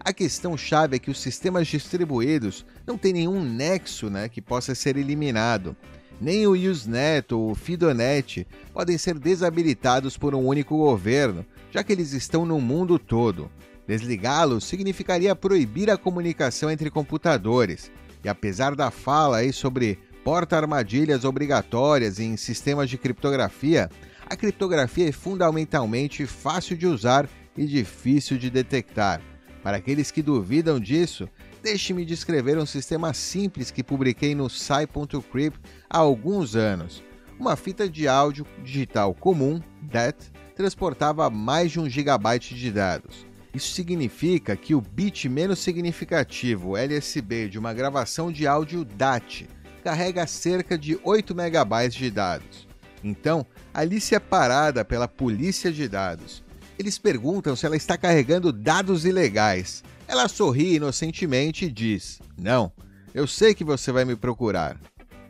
A 0.06 0.14
questão 0.14 0.56
chave 0.56 0.98
é 0.98 1.00
que 1.00 1.10
os 1.10 1.20
sistemas 1.20 1.68
distribuídos 1.68 2.64
não 2.86 2.96
têm 2.96 3.12
nenhum 3.12 3.44
nexo 3.44 4.08
né, 4.08 4.30
que 4.30 4.40
possa 4.40 4.76
ser 4.76 4.98
eliminado. 4.98 5.76
Nem 6.22 6.46
o 6.46 6.52
Usenet 6.52 7.34
ou 7.34 7.50
o 7.50 7.56
Fidonet 7.56 8.46
podem 8.72 9.00
ser 9.00 9.18
desabilitados 9.18 10.16
por 10.16 10.36
um 10.36 10.46
único 10.46 10.78
governo, 10.78 11.44
já 11.72 11.84
que 11.84 11.92
eles 11.92 12.14
estão 12.14 12.46
no 12.46 12.62
mundo 12.62 13.00
todo. 13.00 13.50
Desligá-los 13.88 14.66
significaria 14.66 15.36
proibir 15.36 15.90
a 15.90 15.98
comunicação 15.98 16.70
entre 16.70 16.92
computadores. 16.92 17.92
E 18.24 18.30
apesar 18.30 18.76
da 18.76 18.92
fala 18.92 19.38
aí 19.38 19.52
sobre 19.52 19.98
porta-armadilhas 20.24 21.26
obrigatórias 21.26 22.20
em 22.20 22.38
sistemas 22.38 22.92
de 22.92 23.00
criptografia, 23.00 23.90
a 24.28 24.36
criptografia 24.36 25.10
é 25.10 25.12
fundamentalmente 25.12 26.28
fácil 26.28 26.78
de 26.78 26.86
usar 26.86 27.28
e 27.58 27.66
difícil 27.66 28.38
de 28.38 28.52
detectar. 28.52 29.20
Para 29.66 29.78
aqueles 29.78 30.12
que 30.12 30.22
duvidam 30.22 30.80
disso, 30.80 31.28
deixe-me 31.64 32.06
descrever 32.06 32.56
um 32.56 32.68
sistema 32.68 33.16
simples 33.16 33.72
que 33.72 33.84
publiquei 33.84 34.36
no 34.36 34.48
Sci.crypt 34.48 35.60
há 35.90 35.98
alguns 35.98 36.56
anos. 36.56 37.02
Uma 37.40 37.56
fita 37.56 37.90
de 37.90 38.08
áudio 38.08 38.46
digital 38.64 39.16
comum, 39.16 39.60
DAT, 39.82 40.32
transportava 40.56 41.32
mais 41.32 41.72
de 41.72 41.80
um 41.80 41.90
gigabyte 41.90 42.54
de 42.54 42.72
dados. 42.72 43.26
Isso 43.56 43.74
significa 43.74 44.56
que 44.56 44.76
o 44.76 44.82
bit 44.82 45.28
menos 45.28 45.58
significativo 45.58 46.78
LSB 46.78 47.50
de 47.50 47.58
uma 47.58 47.74
gravação 47.74 48.32
de 48.32 48.46
áudio 48.46 48.86
DAT 48.86 49.48
carrega 49.84 50.28
cerca 50.28 50.78
de 50.78 51.00
8 51.04 51.34
megabytes 51.34 51.98
de 51.98 52.12
dados. 52.12 52.68
Então, 53.04 53.44
Alice 53.74 54.14
é 54.14 54.20
parada 54.20 54.86
pela 54.86 55.08
polícia 55.08 55.72
de 55.72 55.88
dados 55.88 56.45
eles 56.78 56.98
perguntam 56.98 57.56
se 57.56 57.66
ela 57.66 57.76
está 57.76 57.98
carregando 57.98 58.52
dados 58.52 59.06
ilegais. 59.06 59.84
Ela 60.08 60.28
sorri 60.28 60.76
inocentemente 60.76 61.66
e 61.66 61.72
diz: 61.72 62.20
Não, 62.38 62.72
eu 63.14 63.26
sei 63.26 63.54
que 63.54 63.64
você 63.64 63.92
vai 63.92 64.06
me 64.06 64.16
procurar. 64.16 64.80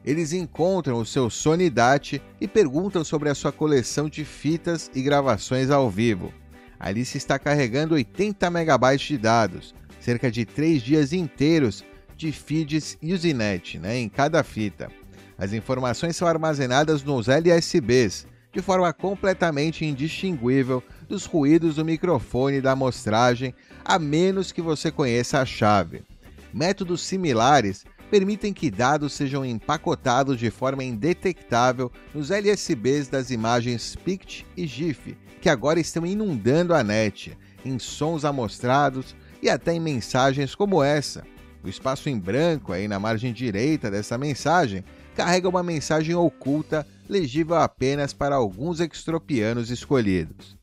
Eles 0.04 0.34
encontram 0.34 0.98
o 0.98 1.06
seu 1.06 1.30
Sonidat 1.30 2.22
e 2.40 2.48
perguntam 2.48 3.04
sobre 3.04 3.30
a 3.30 3.36
sua 3.36 3.52
coleção 3.52 4.08
de 4.08 4.24
fitas 4.24 4.92
e 4.94 5.02
gravações 5.02 5.72
ao 5.72 5.90
vivo. 5.90 6.32
Alice 6.80 7.18
está 7.18 7.40
carregando 7.40 7.96
80 7.96 8.50
megabytes 8.52 9.08
de 9.08 9.18
dados, 9.18 9.74
cerca 10.00 10.30
de 10.30 10.46
3 10.46 10.82
dias 10.82 11.14
inteiros 11.14 11.84
de 12.16 12.32
feeds 12.32 12.98
Usenet 13.02 13.80
né, 13.80 13.98
em 13.98 14.08
cada 14.08 14.44
fita. 14.44 14.90
As 15.38 15.54
informações 15.54 16.16
são 16.16 16.28
armazenadas 16.28 17.04
nos 17.04 17.28
LSBs, 17.28 18.28
de 18.54 18.62
forma 18.62 18.94
completamente 18.94 19.86
indistinguível 19.86 20.84
dos 21.08 21.26
ruídos 21.26 21.76
do 21.76 21.86
microfone 21.86 22.62
da 22.62 22.72
amostragem, 22.72 23.54
a 23.84 23.98
menos 24.00 24.52
que 24.52 24.62
você 24.62 24.92
conheça 24.92 25.40
a 25.40 25.46
chave. 25.46 26.04
Métodos 26.54 27.02
similares 27.02 27.86
permitem 28.10 28.54
que 28.54 28.72
dados 28.72 29.14
sejam 29.14 29.46
empacotados 29.46 30.40
de 30.40 30.50
forma 30.50 30.84
indetectável 30.84 31.92
nos 32.14 32.32
LSBs 32.32 33.08
das 33.08 33.32
imagens 33.32 33.96
PICT 33.96 34.46
e 34.56 34.66
GIF, 34.66 35.18
que 35.42 35.50
agora 35.50 35.80
estão 35.80 36.06
inundando 36.06 36.74
a 36.74 36.84
net, 36.84 37.38
em 37.64 37.78
sons 37.80 38.24
amostrados 38.24 39.16
e 39.42 39.50
até 39.50 39.74
em 39.74 39.80
mensagens 39.80 40.56
como 40.56 40.84
essa. 40.84 41.24
O 41.64 41.68
espaço 41.68 42.10
em 42.10 42.18
branco 42.18 42.72
aí 42.72 42.88
na 42.88 43.00
margem 43.00 43.34
direita 43.34 43.90
dessa 43.90 44.18
mensagem 44.18 44.84
carrega 45.16 45.50
uma 45.50 45.64
mensagem 45.64 46.14
oculta 46.14 46.86
legível 47.10 47.56
apenas 47.56 48.14
para 48.14 48.36
alguns 48.36 48.80
extropianos 48.80 49.70
escolhidos. 49.72 50.55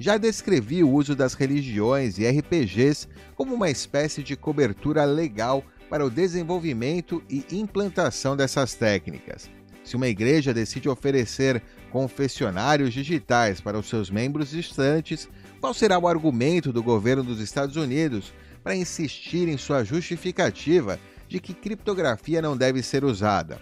Já 0.00 0.16
descrevi 0.16 0.82
o 0.82 0.90
uso 0.90 1.14
das 1.14 1.34
religiões 1.34 2.18
e 2.18 2.26
RPGs 2.26 3.06
como 3.36 3.54
uma 3.54 3.70
espécie 3.70 4.22
de 4.22 4.34
cobertura 4.34 5.04
legal 5.04 5.62
para 5.90 6.04
o 6.04 6.10
desenvolvimento 6.10 7.22
e 7.28 7.44
implantação 7.52 8.34
dessas 8.34 8.74
técnicas. 8.74 9.50
Se 9.84 9.94
uma 9.94 10.08
igreja 10.08 10.54
decide 10.54 10.88
oferecer 10.88 11.62
confessionários 11.90 12.94
digitais 12.94 13.60
para 13.60 13.78
os 13.78 13.86
seus 13.86 14.10
membros 14.10 14.50
distantes, 14.50 15.28
qual 15.60 15.74
será 15.74 15.98
o 15.98 16.08
argumento 16.08 16.72
do 16.72 16.82
governo 16.82 17.22
dos 17.22 17.38
Estados 17.38 17.76
Unidos 17.76 18.32
para 18.64 18.74
insistir 18.74 19.46
em 19.46 19.58
sua 19.58 19.84
justificativa 19.84 20.98
de 21.28 21.38
que 21.38 21.52
criptografia 21.52 22.40
não 22.40 22.56
deve 22.56 22.82
ser 22.82 23.04
usada? 23.04 23.60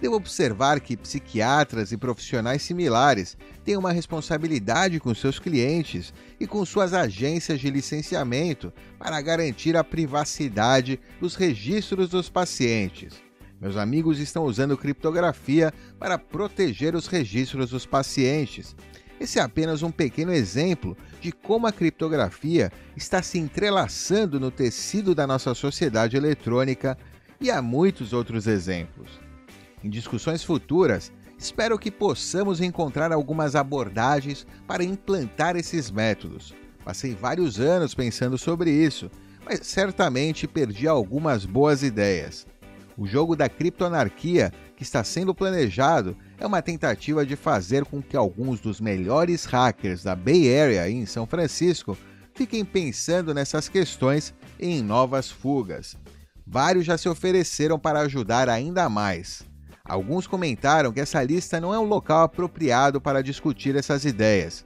Devo 0.00 0.16
observar 0.16 0.80
que 0.80 0.96
psiquiatras 0.96 1.90
e 1.90 1.96
profissionais 1.96 2.60
similares 2.60 3.36
têm 3.64 3.78
uma 3.78 3.92
responsabilidade 3.92 5.00
com 5.00 5.14
seus 5.14 5.38
clientes 5.38 6.12
e 6.38 6.46
com 6.46 6.64
suas 6.66 6.92
agências 6.92 7.58
de 7.58 7.70
licenciamento 7.70 8.72
para 8.98 9.20
garantir 9.22 9.74
a 9.74 9.82
privacidade 9.82 11.00
dos 11.18 11.34
registros 11.34 12.10
dos 12.10 12.28
pacientes. 12.28 13.14
Meus 13.58 13.78
amigos 13.78 14.18
estão 14.18 14.44
usando 14.44 14.76
criptografia 14.76 15.72
para 15.98 16.18
proteger 16.18 16.94
os 16.94 17.06
registros 17.06 17.70
dos 17.70 17.86
pacientes. 17.86 18.76
Esse 19.18 19.38
é 19.38 19.42
apenas 19.42 19.82
um 19.82 19.90
pequeno 19.90 20.30
exemplo 20.30 20.94
de 21.22 21.32
como 21.32 21.66
a 21.66 21.72
criptografia 21.72 22.70
está 22.94 23.22
se 23.22 23.38
entrelaçando 23.38 24.38
no 24.38 24.50
tecido 24.50 25.14
da 25.14 25.26
nossa 25.26 25.54
sociedade 25.54 26.18
eletrônica 26.18 26.98
e 27.40 27.50
há 27.50 27.62
muitos 27.62 28.12
outros 28.12 28.46
exemplos. 28.46 29.25
Em 29.86 29.88
discussões 29.88 30.42
futuras, 30.42 31.12
espero 31.38 31.78
que 31.78 31.92
possamos 31.92 32.60
encontrar 32.60 33.12
algumas 33.12 33.54
abordagens 33.54 34.44
para 34.66 34.82
implantar 34.82 35.54
esses 35.54 35.92
métodos. 35.92 36.52
Passei 36.84 37.14
vários 37.14 37.60
anos 37.60 37.94
pensando 37.94 38.36
sobre 38.36 38.68
isso, 38.68 39.08
mas 39.44 39.60
certamente 39.62 40.48
perdi 40.48 40.88
algumas 40.88 41.44
boas 41.46 41.84
ideias. 41.84 42.48
O 42.98 43.06
jogo 43.06 43.36
da 43.36 43.48
criptoanarquia 43.48 44.52
que 44.76 44.82
está 44.82 45.04
sendo 45.04 45.32
planejado 45.32 46.16
é 46.36 46.44
uma 46.44 46.60
tentativa 46.60 47.24
de 47.24 47.36
fazer 47.36 47.84
com 47.84 48.02
que 48.02 48.16
alguns 48.16 48.58
dos 48.58 48.80
melhores 48.80 49.44
hackers 49.44 50.02
da 50.02 50.16
Bay 50.16 50.52
Area 50.52 50.90
em 50.90 51.06
São 51.06 51.28
Francisco 51.28 51.96
fiquem 52.34 52.64
pensando 52.64 53.32
nessas 53.32 53.68
questões 53.68 54.34
em 54.58 54.82
novas 54.82 55.30
fugas. 55.30 55.96
Vários 56.44 56.84
já 56.84 56.98
se 56.98 57.08
ofereceram 57.08 57.78
para 57.78 58.00
ajudar 58.00 58.48
ainda 58.48 58.88
mais. 58.88 59.46
Alguns 59.88 60.26
comentaram 60.26 60.92
que 60.92 61.00
essa 61.00 61.22
lista 61.22 61.60
não 61.60 61.72
é 61.72 61.78
um 61.78 61.84
local 61.84 62.24
apropriado 62.24 63.00
para 63.00 63.22
discutir 63.22 63.76
essas 63.76 64.04
ideias. 64.04 64.64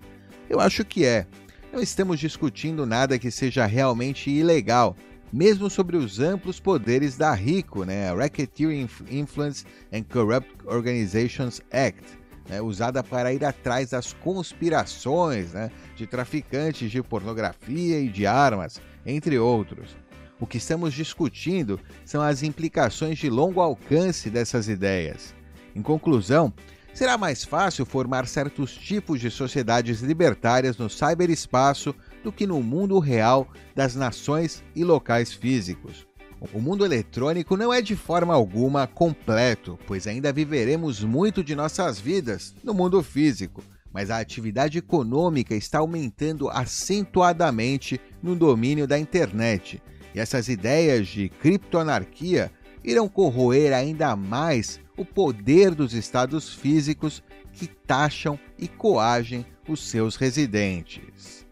Eu 0.48 0.60
acho 0.60 0.84
que 0.84 1.04
é. 1.04 1.26
Não 1.72 1.80
estamos 1.80 2.18
discutindo 2.18 2.86
nada 2.86 3.18
que 3.18 3.30
seja 3.30 3.66
realmente 3.66 4.30
ilegal, 4.30 4.96
mesmo 5.32 5.70
sobre 5.70 5.96
os 5.96 6.18
amplos 6.18 6.58
poderes 6.58 7.16
da 7.16 7.32
RICO, 7.32 7.84
né, 7.84 8.12
Racketeering 8.12 8.88
Influence 9.10 9.64
and 9.92 10.02
Corrupt 10.04 10.50
Organizations 10.64 11.60
Act, 11.70 12.02
né, 12.48 12.60
usada 12.60 13.04
para 13.04 13.32
ir 13.32 13.44
atrás 13.44 13.90
das 13.90 14.12
conspirações 14.12 15.52
né, 15.52 15.70
de 15.94 16.06
traficantes 16.06 16.90
de 16.90 17.00
pornografia 17.02 18.00
e 18.00 18.08
de 18.08 18.26
armas, 18.26 18.80
entre 19.06 19.38
outros. 19.38 19.96
O 20.40 20.46
que 20.46 20.56
estamos 20.56 20.94
discutindo 20.94 21.78
são 22.02 22.22
as 22.22 22.42
implicações 22.42 23.18
de 23.18 23.28
longo 23.28 23.60
alcance 23.60 24.30
dessas 24.30 24.68
ideias. 24.68 25.34
Em 25.76 25.82
conclusão, 25.82 26.50
será 26.94 27.18
mais 27.18 27.44
fácil 27.44 27.84
formar 27.84 28.26
certos 28.26 28.74
tipos 28.74 29.20
de 29.20 29.30
sociedades 29.30 30.00
libertárias 30.00 30.78
no 30.78 30.88
cyberespaço 30.88 31.94
do 32.24 32.32
que 32.32 32.46
no 32.46 32.62
mundo 32.62 32.98
real 32.98 33.48
das 33.76 33.94
nações 33.94 34.64
e 34.74 34.82
locais 34.82 35.30
físicos. 35.30 36.06
O 36.54 36.58
mundo 36.58 36.86
eletrônico 36.86 37.54
não 37.54 37.70
é 37.70 37.82
de 37.82 37.94
forma 37.94 38.32
alguma 38.32 38.86
completo, 38.86 39.78
pois 39.86 40.06
ainda 40.06 40.32
viveremos 40.32 41.04
muito 41.04 41.44
de 41.44 41.54
nossas 41.54 42.00
vidas 42.00 42.54
no 42.64 42.72
mundo 42.72 43.02
físico, 43.02 43.62
mas 43.92 44.10
a 44.10 44.18
atividade 44.18 44.78
econômica 44.78 45.54
está 45.54 45.80
aumentando 45.80 46.48
acentuadamente 46.48 48.00
no 48.22 48.34
domínio 48.34 48.86
da 48.86 48.98
internet 48.98 49.82
e 50.14 50.20
essas 50.20 50.48
ideias 50.48 51.08
de 51.08 51.28
criptoanarquia 51.28 52.50
irão 52.82 53.06
corroer 53.08 53.72
ainda 53.72 54.16
mais 54.16 54.80
o 54.96 55.04
poder 55.04 55.74
dos 55.74 55.92
estados 55.94 56.54
físicos 56.54 57.22
que 57.52 57.66
taxam 57.66 58.38
e 58.58 58.66
coagem 58.68 59.44
os 59.68 59.88
seus 59.88 60.16
residentes. 60.16 61.46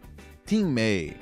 Tim 0.44 0.64
May. 0.64 1.16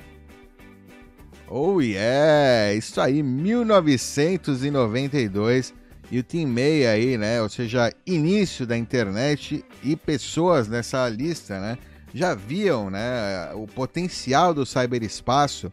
Oh 1.49 1.79
yeah, 1.81 2.73
isso 2.73 2.99
aí, 2.99 3.23
1992 3.23 5.73
e 6.11 6.19
o 6.19 6.23
Tim 6.23 6.45
May 6.45 6.85
aí, 6.85 7.17
né, 7.17 7.41
ou 7.41 7.49
seja, 7.49 7.91
início 8.05 8.65
da 8.65 8.77
internet 8.77 9.63
e 9.83 9.95
pessoas 9.95 10.67
nessa 10.67 11.07
lista, 11.09 11.59
né, 11.59 11.77
já 12.13 12.33
viam, 12.33 12.89
né, 12.89 13.51
o 13.53 13.67
potencial 13.67 14.53
do 14.53 14.65
cyberespaço 14.65 15.71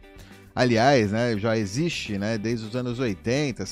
aliás, 0.55 1.11
né, 1.11 1.37
já 1.37 1.57
existe, 1.57 2.17
né, 2.17 2.37
desde 2.37 2.65
os 2.65 2.75
anos 2.75 2.97
80, 2.97 3.63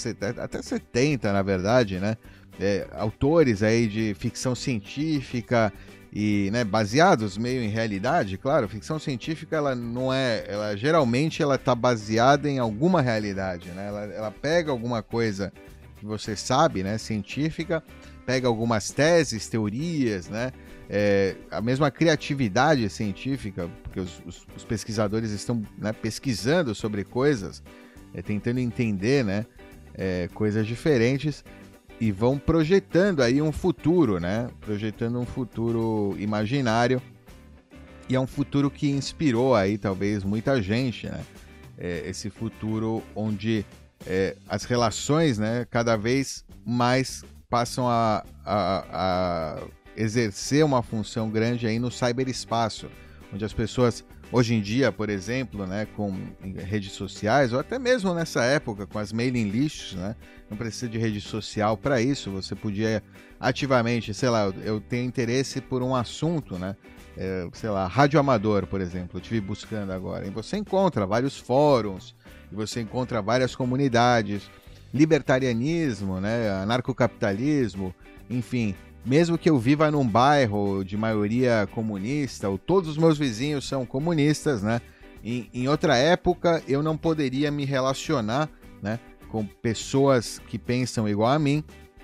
até 0.42 0.62
70, 0.62 1.32
na 1.32 1.42
verdade, 1.42 1.98
né, 1.98 2.18
é, 2.60 2.86
autores 2.92 3.64
aí 3.64 3.88
de 3.88 4.14
ficção 4.14 4.54
científica 4.54 5.72
e, 6.12 6.50
né, 6.52 6.66
baseados 6.66 7.38
meio 7.38 7.64
em 7.64 7.70
realidade, 7.70 8.38
claro, 8.38 8.68
ficção 8.68 9.00
científica 9.00 9.56
ela 9.56 9.74
não 9.74 10.14
é, 10.14 10.44
ela 10.46 10.76
geralmente 10.76 11.42
ela 11.42 11.56
está 11.56 11.74
baseada 11.74 12.50
em 12.50 12.60
alguma 12.60 13.02
realidade, 13.02 13.70
né, 13.70 13.88
ela, 13.88 14.04
ela 14.04 14.32
pega 14.32 14.70
alguma 14.70 15.02
coisa 15.02 15.54
que 15.98 16.06
você 16.06 16.36
sabe, 16.36 16.84
né, 16.84 16.98
científica, 16.98 17.82
pega 18.26 18.46
algumas 18.46 18.92
teses, 18.92 19.48
teorias, 19.48 20.28
né, 20.28 20.52
é, 20.90 21.36
a 21.50 21.62
mesma 21.62 21.90
criatividade 21.90 22.90
científica, 22.90 23.70
porque 23.84 24.00
os, 24.00 24.22
os, 24.26 24.48
os 24.56 24.64
pesquisadores 24.66 25.32
estão 25.32 25.64
né, 25.78 25.94
pesquisando 25.94 26.76
sobre 26.76 27.04
coisas, 27.04 27.64
é, 28.14 28.22
tentando 28.22 28.60
entender 28.60 29.24
né, 29.24 29.46
é, 29.94 30.30
coisas 30.34 30.68
diferentes 30.68 31.44
e 32.00 32.12
vão 32.12 32.38
projetando 32.38 33.22
aí 33.22 33.42
um 33.42 33.52
futuro, 33.52 34.20
né? 34.20 34.50
Projetando 34.60 35.20
um 35.20 35.26
futuro 35.26 36.16
imaginário 36.18 37.02
e 38.10 38.16
é 38.16 38.20
um 38.20 38.28
futuro 38.28 38.70
que 38.70 38.90
inspirou 38.90 39.56
aí 39.56 39.78
talvez 39.78 40.24
muita 40.24 40.62
gente, 40.62 41.08
né? 41.08 41.22
É, 41.78 42.04
esse 42.10 42.30
futuro 42.30 43.02
onde 43.16 43.66
é, 44.06 44.36
as 44.48 44.64
relações, 44.64 45.38
né, 45.38 45.66
cada 45.70 45.96
vez 45.96 46.46
mais 46.66 47.24
passam 47.50 47.88
a, 47.88 48.24
a, 48.46 48.86
a 48.92 49.64
exercer 49.96 50.64
uma 50.66 50.82
função 50.82 51.30
grande 51.30 51.68
aí 51.68 51.80
no 51.80 51.92
cyberespaço, 51.92 52.90
onde 53.34 53.44
as 53.44 53.54
pessoas 53.54 54.04
hoje 54.32 54.56
em 54.56 54.62
dia, 54.62 54.92
por 54.92 55.10
exemplo, 55.10 55.68
né, 55.68 55.88
com 55.96 56.12
redes 56.58 56.94
sociais 56.94 57.54
ou 57.54 57.60
até 57.60 57.78
mesmo 57.78 58.14
nessa 58.16 58.44
época 58.44 58.88
com 58.88 58.98
as 58.98 59.14
mailing 59.14 59.50
lists, 59.50 59.94
né, 59.94 60.16
não 60.50 60.58
precisa 60.58 60.90
de 60.90 60.98
rede 60.98 61.22
social 61.22 61.78
para 61.78 62.02
isso. 62.02 62.32
Você 62.32 62.56
podia 62.56 63.04
ativamente, 63.40 64.14
sei 64.14 64.30
lá, 64.30 64.52
eu 64.64 64.82
tenho 64.82 65.06
interesse 65.06 65.62
por 65.62 65.84
um 65.84 65.96
assunto, 65.96 66.58
né, 66.58 66.76
é, 67.16 67.48
sei 67.54 67.70
lá, 67.70 67.86
rádio 67.86 68.20
amador, 68.20 68.66
por 68.66 68.82
exemplo, 68.82 69.18
eu 69.18 69.22
estive 69.22 69.40
buscando 69.40 69.92
agora, 69.92 70.26
e 70.26 70.32
você 70.32 70.58
encontra 70.58 71.06
vários 71.06 71.38
fóruns, 71.38 72.16
e 72.52 72.56
você 72.56 72.82
encontra 72.82 73.22
várias 73.22 73.56
comunidades, 73.56 74.50
libertarianismo, 74.92 76.20
né, 76.20 76.50
anarcocapitalismo, 76.50 77.94
enfim, 78.30 78.74
mesmo 79.06 79.38
que 79.38 79.50
eu 79.50 79.58
viva 79.58 79.92
num 79.92 80.08
bairro 80.08 80.84
de 80.84 80.96
maioria 80.96 81.68
comunista, 81.74 82.50
ou 82.50 82.58
todos 82.58 82.90
os 82.90 82.98
meus 82.98 83.18
vizinhos 83.18 83.68
são 83.68 83.86
comunistas, 83.86 84.62
né? 84.62 84.82
Em, 85.24 85.50
em 85.54 85.68
outra 85.68 85.98
época 85.98 86.62
eu 86.68 86.84
não 86.84 86.98
poderia 86.98 87.50
me 87.50 87.66
relacionar, 87.66 88.50
né, 88.82 89.00
com 89.30 89.46
pessoas 89.46 90.40
que 90.48 90.60
pensam 90.60 91.08
igual 91.08 91.32
a 91.32 91.40
mim, 91.40 91.64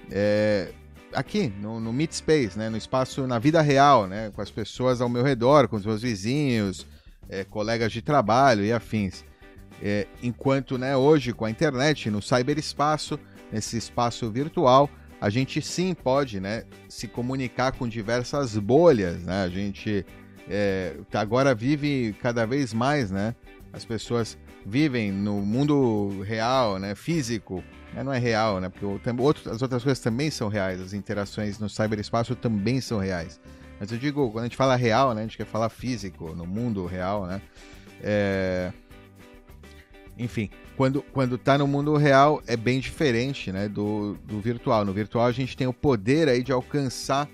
é, 0.09 0.71
aqui 1.13 1.53
no, 1.59 1.79
no 1.79 1.91
Meet 1.91 2.13
Space, 2.13 2.57
né, 2.57 2.69
no 2.69 2.77
espaço 2.77 3.27
na 3.27 3.37
vida 3.37 3.61
real, 3.61 4.07
né, 4.07 4.31
com 4.33 4.41
as 4.41 4.49
pessoas 4.49 5.01
ao 5.01 5.09
meu 5.09 5.23
redor, 5.23 5.67
com 5.67 5.75
os 5.75 5.85
meus 5.85 6.01
vizinhos, 6.01 6.87
é, 7.27 7.43
colegas 7.43 7.91
de 7.91 8.01
trabalho 8.01 8.63
e 8.63 8.71
afins. 8.71 9.25
É, 9.81 10.07
enquanto, 10.23 10.77
né, 10.77 10.95
hoje 10.95 11.33
com 11.33 11.45
a 11.45 11.49
internet, 11.49 12.09
no 12.09 12.21
cyberespaço, 12.21 13.19
nesse 13.51 13.77
espaço 13.77 14.29
virtual, 14.31 14.89
a 15.21 15.29
gente 15.29 15.61
sim 15.61 15.93
pode 15.93 16.39
né, 16.39 16.63
se 16.87 17.07
comunicar 17.07 17.73
com 17.73 17.87
diversas 17.87 18.57
bolhas. 18.57 19.23
Né? 19.23 19.43
A 19.43 19.49
gente 19.49 20.05
é, 20.47 20.95
agora 21.13 21.53
vive 21.53 22.15
cada 22.21 22.45
vez 22.45 22.73
mais, 22.73 23.11
né? 23.11 23.35
As 23.71 23.85
pessoas 23.85 24.37
vivem 24.65 25.11
no 25.11 25.41
mundo 25.41 26.21
real, 26.21 26.79
né, 26.79 26.95
físico. 26.95 27.63
Né? 27.93 28.03
Não 28.03 28.13
é 28.13 28.17
real, 28.17 28.59
né? 28.59 28.69
Porque 28.69 28.85
outro, 29.21 29.51
as 29.51 29.61
outras 29.61 29.83
coisas 29.83 30.01
também 30.01 30.31
são 30.31 30.47
reais. 30.47 30.79
As 30.81 30.93
interações 30.93 31.59
no 31.59 31.69
cyberespaço 31.69 32.35
também 32.35 32.81
são 32.81 32.99
reais. 32.99 33.39
Mas 33.79 33.91
eu 33.91 33.97
digo, 33.97 34.29
quando 34.31 34.43
a 34.43 34.47
gente 34.47 34.57
fala 34.57 34.75
real, 34.75 35.13
né, 35.13 35.21
a 35.21 35.23
gente 35.23 35.37
quer 35.37 35.45
falar 35.45 35.69
físico, 35.69 36.35
no 36.35 36.45
mundo 36.45 36.85
real, 36.85 37.25
né? 37.25 37.41
É... 38.01 38.71
Enfim, 40.19 40.49
quando, 40.75 41.01
quando 41.13 41.37
tá 41.37 41.57
no 41.57 41.65
mundo 41.65 41.95
real 41.95 42.43
é 42.45 42.57
bem 42.57 42.81
diferente 42.81 43.51
né, 43.51 43.69
do, 43.69 44.17
do 44.25 44.41
virtual. 44.41 44.83
No 44.83 44.91
virtual 44.91 45.25
a 45.25 45.31
gente 45.31 45.55
tem 45.55 45.65
o 45.65 45.73
poder 45.73 46.27
aí 46.27 46.43
de 46.43 46.51
alcançar 46.51 47.27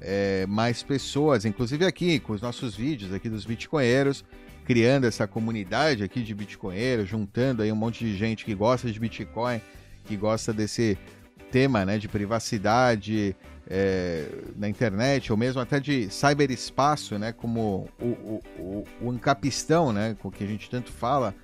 é, 0.00 0.46
mais 0.46 0.82
pessoas, 0.82 1.44
inclusive 1.44 1.84
aqui 1.84 2.18
com 2.18 2.32
os 2.32 2.40
nossos 2.40 2.74
vídeos 2.74 3.12
aqui 3.12 3.28
dos 3.28 3.44
bitcoinheiros, 3.44 4.24
criando 4.64 5.04
essa 5.04 5.26
comunidade 5.26 6.02
aqui 6.02 6.22
de 6.22 6.34
bitcoinheiros, 6.34 7.08
juntando 7.08 7.62
aí 7.62 7.70
um 7.70 7.76
monte 7.76 8.04
de 8.04 8.16
gente 8.16 8.44
que 8.44 8.54
gosta 8.54 8.90
de 8.90 8.98
Bitcoin, 8.98 9.60
que 10.04 10.16
gosta 10.16 10.52
desse 10.52 10.96
tema 11.50 11.84
né, 11.84 11.98
de 11.98 12.08
privacidade 12.08 13.34
é, 13.68 14.26
na 14.56 14.68
internet, 14.68 15.32
ou 15.32 15.36
mesmo 15.36 15.60
até 15.60 15.80
de 15.80 16.08
cyberespaço, 16.08 17.18
né, 17.18 17.32
como 17.32 17.88
o, 18.00 18.04
o, 18.04 18.84
o, 19.02 19.08
o 19.08 19.92
né, 19.92 20.16
com 20.20 20.30
que 20.30 20.44
a 20.44 20.46
gente 20.46 20.70
tanto 20.70 20.92
fala, 20.92 21.34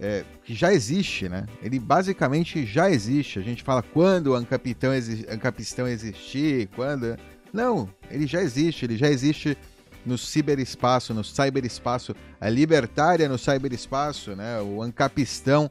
é, 0.00 0.24
que 0.44 0.54
já 0.54 0.72
existe, 0.72 1.28
né? 1.28 1.46
Ele 1.62 1.78
basicamente 1.78 2.64
já 2.64 2.90
existe. 2.90 3.38
A 3.38 3.42
gente 3.42 3.62
fala 3.62 3.82
quando 3.82 4.28
o 4.28 4.34
Ancapistão, 4.34 4.94
exi 4.94 5.26
Ancapistão 5.28 5.86
existir, 5.86 6.68
quando. 6.74 7.16
Não, 7.52 7.88
ele 8.10 8.26
já 8.26 8.42
existe, 8.42 8.84
ele 8.84 8.96
já 8.96 9.08
existe 9.08 9.56
no 10.04 10.16
ciberespaço, 10.16 11.12
no 11.12 11.24
cyberespaço, 11.24 12.14
a 12.40 12.48
libertária 12.48 13.28
no 13.28 13.38
cyberespaço, 13.38 14.36
né? 14.36 14.60
O 14.60 14.82
Ancapistão 14.82 15.70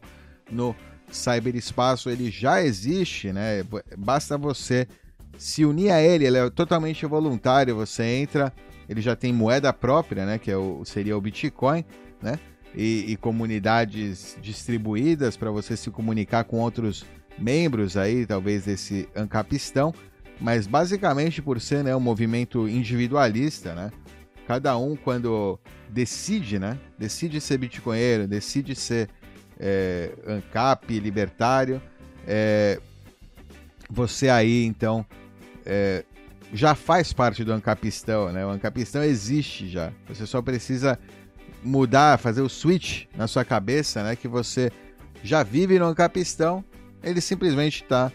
no 0.52 0.76
cyberespaço, 1.10 2.10
ele 2.10 2.30
já 2.30 2.62
existe, 2.62 3.32
né? 3.32 3.64
Basta 3.98 4.38
você 4.38 4.88
se 5.38 5.64
unir 5.64 5.92
a 5.92 6.02
ele, 6.02 6.26
ele 6.26 6.38
é 6.38 6.50
totalmente 6.50 7.06
voluntário, 7.06 7.76
você 7.76 8.04
entra, 8.04 8.52
ele 8.90 9.02
já 9.02 9.16
tem 9.16 9.32
moeda 9.32 9.72
própria, 9.72 10.26
né? 10.26 10.38
Que 10.38 10.52
é 10.52 10.58
o, 10.58 10.84
seria 10.84 11.18
o 11.18 11.22
Bitcoin, 11.22 11.86
né? 12.22 12.40
E, 12.78 13.06
e 13.08 13.18
comunidades 13.18 14.38
distribuídas 14.40 15.36
para 15.36 15.50
você 15.50 15.76
se 15.76 15.90
comunicar 15.90 16.44
com 16.44 16.60
outros 16.60 17.04
membros 17.36 17.98
aí, 17.98 18.24
talvez 18.24 18.66
desse 18.66 19.10
Ancapistão, 19.16 19.92
mas 20.40 20.68
basicamente 20.68 21.42
por 21.42 21.60
ser 21.60 21.84
né, 21.84 21.96
um 21.96 22.00
movimento 22.00 22.70
individualista, 22.70 23.74
né, 23.74 23.92
cada 24.48 24.78
um 24.78 24.96
quando 24.96 25.60
decide, 25.90 26.60
né? 26.60 26.78
Decide 27.00 27.42
ser 27.42 27.58
bitcoinheiro, 27.58 28.28
decide 28.28 28.76
ser 28.76 29.10
é, 29.60 30.12
ANCAP, 30.28 31.00
libertário, 31.00 31.82
é, 32.28 32.80
você 33.90 34.30
aí 34.30 34.66
então 34.66 35.04
é, 35.66 36.04
já 36.54 36.76
faz 36.76 37.12
parte 37.12 37.44
do 37.44 37.52
Ancapistão, 37.52 38.32
né? 38.32 38.46
O 38.46 38.50
Ancapistão 38.50 39.04
existe 39.04 39.68
já. 39.68 39.92
Você 40.08 40.26
só 40.28 40.42
precisa 40.42 41.00
mudar, 41.68 42.18
fazer 42.18 42.42
o 42.42 42.50
switch 42.50 43.06
na 43.16 43.28
sua 43.28 43.44
cabeça, 43.44 44.04
né? 44.04 44.16
Que 44.16 44.28
você 44.28 44.72
já 45.24 45.44
vive 45.44 45.78
no 45.78 45.86
Ancapistão, 45.86 46.64
ele 47.04 47.22
simplesmente 47.22 47.84
está 47.84 48.12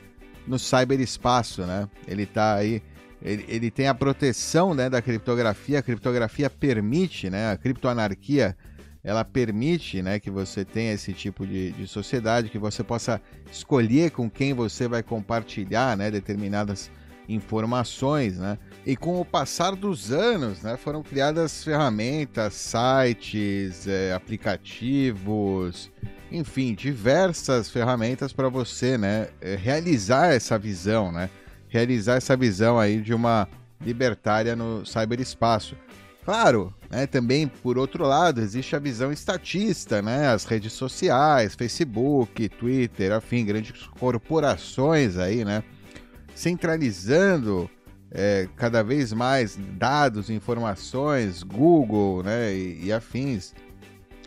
no 0.46 0.58
cyberespaço, 0.58 1.62
né? 1.62 1.88
Ele 2.06 2.22
está 2.22 2.54
aí, 2.54 2.82
ele, 3.20 3.44
ele 3.48 3.70
tem 3.70 3.86
a 3.86 3.94
proteção 3.94 4.74
né, 4.74 4.88
da 4.88 5.00
criptografia, 5.00 5.78
a 5.78 5.82
criptografia 5.82 6.50
permite, 6.50 7.30
né? 7.30 7.52
A 7.52 7.56
criptoanarquia 7.56 8.56
ela 9.04 9.24
permite 9.24 10.00
né, 10.00 10.20
que 10.20 10.30
você 10.30 10.64
tenha 10.64 10.92
esse 10.92 11.12
tipo 11.12 11.44
de, 11.44 11.72
de 11.72 11.88
sociedade, 11.88 12.48
que 12.48 12.58
você 12.58 12.84
possa 12.84 13.20
escolher 13.50 14.12
com 14.12 14.30
quem 14.30 14.54
você 14.54 14.86
vai 14.86 15.02
compartilhar 15.02 15.96
né, 15.96 16.08
determinadas 16.08 16.88
informações, 17.28 18.38
né? 18.38 18.58
E 18.84 18.96
com 18.96 19.20
o 19.20 19.24
passar 19.24 19.76
dos 19.76 20.10
anos, 20.10 20.62
né, 20.62 20.76
foram 20.76 21.04
criadas 21.04 21.62
ferramentas, 21.62 22.54
sites, 22.54 23.86
é, 23.86 24.12
aplicativos, 24.12 25.88
enfim, 26.32 26.74
diversas 26.74 27.70
ferramentas 27.70 28.32
para 28.32 28.48
você, 28.48 28.98
né, 28.98 29.28
é, 29.40 29.54
realizar 29.54 30.34
essa 30.34 30.58
visão, 30.58 31.12
né, 31.12 31.30
realizar 31.68 32.16
essa 32.16 32.36
visão 32.36 32.76
aí 32.76 33.00
de 33.00 33.14
uma 33.14 33.48
libertária 33.80 34.56
no 34.56 34.84
cyberespaço. 34.84 35.76
Claro, 36.24 36.74
né, 36.90 37.06
também 37.06 37.46
por 37.46 37.78
outro 37.78 38.04
lado 38.04 38.40
existe 38.40 38.74
a 38.74 38.80
visão 38.80 39.12
estatista, 39.12 40.02
né, 40.02 40.26
as 40.26 40.44
redes 40.44 40.72
sociais, 40.72 41.54
Facebook, 41.54 42.48
Twitter, 42.48 43.12
afim, 43.12 43.44
grandes 43.44 43.86
corporações 43.98 45.18
aí, 45.18 45.44
né, 45.44 45.62
centralizando 46.34 47.70
é, 48.14 48.46
cada 48.56 48.82
vez 48.82 49.12
mais 49.12 49.58
dados, 49.78 50.28
informações, 50.28 51.42
Google 51.42 52.22
né, 52.22 52.54
e, 52.54 52.86
e 52.86 52.92
afins, 52.92 53.54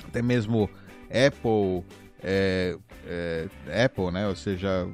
até 0.07 0.21
mesmo 0.21 0.69
Apple, 1.03 1.85
é, 2.23 2.77
é, 3.05 3.47
Apple, 3.85 4.11
né, 4.11 4.27
ou 4.27 4.35
seja, 4.35 4.87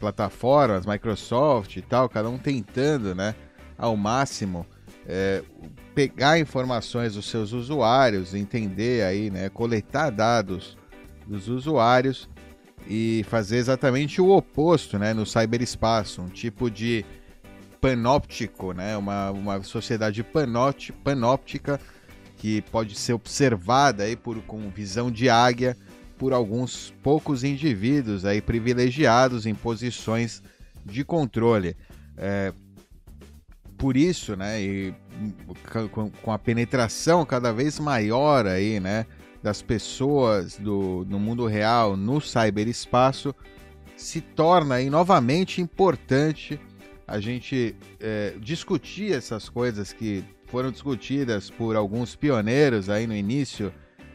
plataformas, 0.00 0.86
Microsoft 0.86 1.76
e 1.76 1.82
tal, 1.82 2.08
cada 2.08 2.30
um 2.30 2.38
tentando 2.38 3.14
né, 3.14 3.34
ao 3.76 3.96
máximo 3.96 4.64
é, 5.06 5.42
pegar 5.94 6.38
informações 6.38 7.14
dos 7.14 7.28
seus 7.28 7.52
usuários, 7.52 8.34
entender 8.34 9.04
aí, 9.04 9.30
né, 9.30 9.50
coletar 9.50 10.10
dados 10.10 10.76
dos 11.26 11.48
usuários 11.48 12.30
e 12.86 13.24
fazer 13.28 13.58
exatamente 13.58 14.22
o 14.22 14.30
oposto 14.30 14.98
né, 14.98 15.12
no 15.12 15.26
cyberespaço, 15.26 16.22
um 16.22 16.28
tipo 16.28 16.70
de 16.70 17.04
panóptico, 17.80 18.72
né, 18.72 18.96
uma, 18.96 19.30
uma 19.30 19.62
sociedade 19.62 20.22
panóptica, 20.22 20.98
panóptica 21.02 21.80
que 22.36 22.62
pode 22.62 22.94
ser 22.96 23.12
observada 23.12 24.04
aí 24.04 24.16
por, 24.16 24.40
com 24.42 24.68
visão 24.70 25.10
de 25.10 25.28
águia 25.28 25.76
por 26.16 26.32
alguns 26.32 26.92
poucos 27.02 27.44
indivíduos 27.44 28.24
aí 28.24 28.40
privilegiados 28.40 29.46
em 29.46 29.54
posições 29.54 30.42
de 30.84 31.04
controle. 31.04 31.76
É, 32.16 32.52
por 33.76 33.96
isso, 33.96 34.36
né, 34.36 34.60
e 34.60 34.94
com, 35.92 36.10
com 36.10 36.32
a 36.32 36.38
penetração 36.38 37.24
cada 37.24 37.52
vez 37.52 37.78
maior 37.78 38.46
aí, 38.46 38.80
né, 38.80 39.06
das 39.42 39.62
pessoas 39.62 40.56
do, 40.56 41.06
no 41.08 41.18
mundo 41.20 41.46
real 41.46 41.96
no 41.96 42.20
cyberespaço, 42.20 43.32
se 43.96 44.20
torna 44.20 44.76
aí 44.76 44.90
novamente 44.90 45.60
importante 45.60 46.60
a 47.08 47.18
gente 47.18 47.74
é, 47.98 48.34
discutir 48.38 49.14
essas 49.14 49.48
coisas 49.48 49.94
que 49.94 50.22
foram 50.46 50.70
discutidas 50.70 51.50
por 51.50 51.74
alguns 51.74 52.14
pioneiros 52.14 52.90
aí 52.90 53.06
no 53.06 53.16
início 53.16 53.72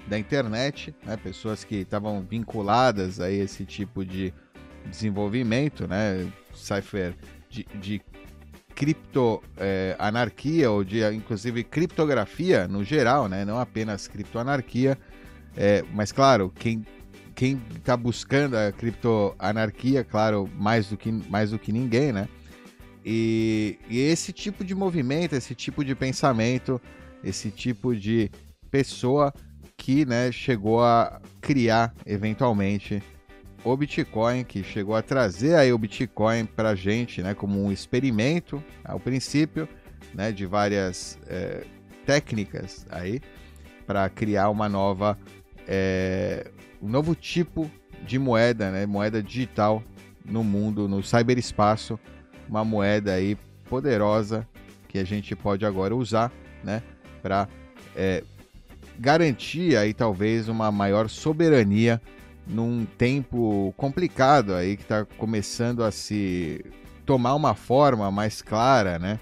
da 0.07 0.17
internet, 0.17 0.93
né, 1.03 1.17
pessoas 1.17 1.63
que 1.63 1.77
estavam 1.77 2.21
vinculadas 2.21 3.19
a 3.19 3.31
esse 3.31 3.65
tipo 3.65 4.05
de 4.05 4.31
desenvolvimento, 4.85 5.87
né, 5.87 6.31
cipher 6.53 7.15
de, 7.49 7.65
de 7.75 8.01
cripto 8.75 9.41
é, 9.57 9.97
ou 10.69 10.83
de 10.83 11.03
inclusive 11.13 11.63
criptografia 11.63 12.67
no 12.67 12.83
geral, 12.83 13.27
né, 13.27 13.43
não 13.43 13.59
apenas 13.59 14.07
criptoanarquia, 14.07 14.97
é, 15.57 15.83
mas 15.93 16.11
claro, 16.11 16.51
quem 16.55 16.85
quem 17.35 17.59
está 17.75 17.97
buscando 17.97 18.55
a 18.55 18.71
criptoanarquia, 18.71 20.03
claro, 20.03 20.47
mais 20.55 20.89
do 20.89 20.97
que 20.97 21.11
mais 21.11 21.49
do 21.49 21.57
que 21.57 21.71
ninguém, 21.71 22.11
né? 22.11 22.27
E, 23.05 23.77
e 23.89 23.99
esse 23.99 24.31
tipo 24.31 24.63
de 24.63 24.73
movimento, 24.73 25.35
esse 25.35 25.53
tipo 25.53 25.83
de 25.83 25.93
pensamento, 25.93 26.81
esse 27.23 27.49
tipo 27.49 27.95
de 27.95 28.29
pessoa 28.71 29.33
que 29.77 30.05
né, 30.05 30.31
chegou 30.31 30.83
a 30.83 31.21
criar 31.41 31.93
eventualmente 32.05 33.03
o 33.63 33.75
Bitcoin, 33.75 34.43
que 34.43 34.63
chegou 34.63 34.95
a 34.95 35.01
trazer 35.01 35.55
aí 35.55 35.71
o 35.71 35.77
Bitcoin 35.77 36.45
para 36.45 36.69
a 36.69 36.75
gente 36.75 37.21
né, 37.21 37.33
como 37.33 37.61
um 37.61 37.71
experimento 37.71 38.63
ao 38.83 38.99
princípio 38.99 39.67
né, 40.13 40.31
de 40.31 40.45
várias 40.45 41.17
é, 41.27 41.65
técnicas 42.05 42.85
aí 42.89 43.21
para 43.85 44.09
criar 44.09 44.49
uma 44.49 44.69
nova 44.69 45.17
é, 45.67 46.49
um 46.81 46.89
novo 46.89 47.15
tipo 47.15 47.69
de 48.05 48.19
moeda, 48.19 48.69
né? 48.71 48.85
Moeda 48.85 49.23
digital 49.23 49.81
no 50.25 50.43
mundo, 50.43 50.87
no 50.87 51.01
cyberespaço, 51.01 51.99
uma 52.53 52.63
moeda 52.63 53.13
aí 53.13 53.35
poderosa 53.67 54.47
que 54.87 54.99
a 54.99 55.03
gente 55.03 55.35
pode 55.35 55.65
agora 55.65 55.95
usar, 55.95 56.31
né? 56.63 56.83
Para 57.19 57.49
é, 57.95 58.23
garantir 58.99 59.75
aí 59.75 59.91
talvez 59.91 60.47
uma 60.47 60.71
maior 60.71 61.09
soberania 61.09 61.99
num 62.45 62.85
tempo 62.85 63.73
complicado 63.75 64.53
aí 64.53 64.77
que 64.77 64.83
está 64.83 65.03
começando 65.17 65.83
a 65.83 65.89
se 65.89 66.63
tomar 67.07 67.33
uma 67.33 67.55
forma 67.55 68.11
mais 68.11 68.43
clara, 68.43 68.99
né? 68.99 69.19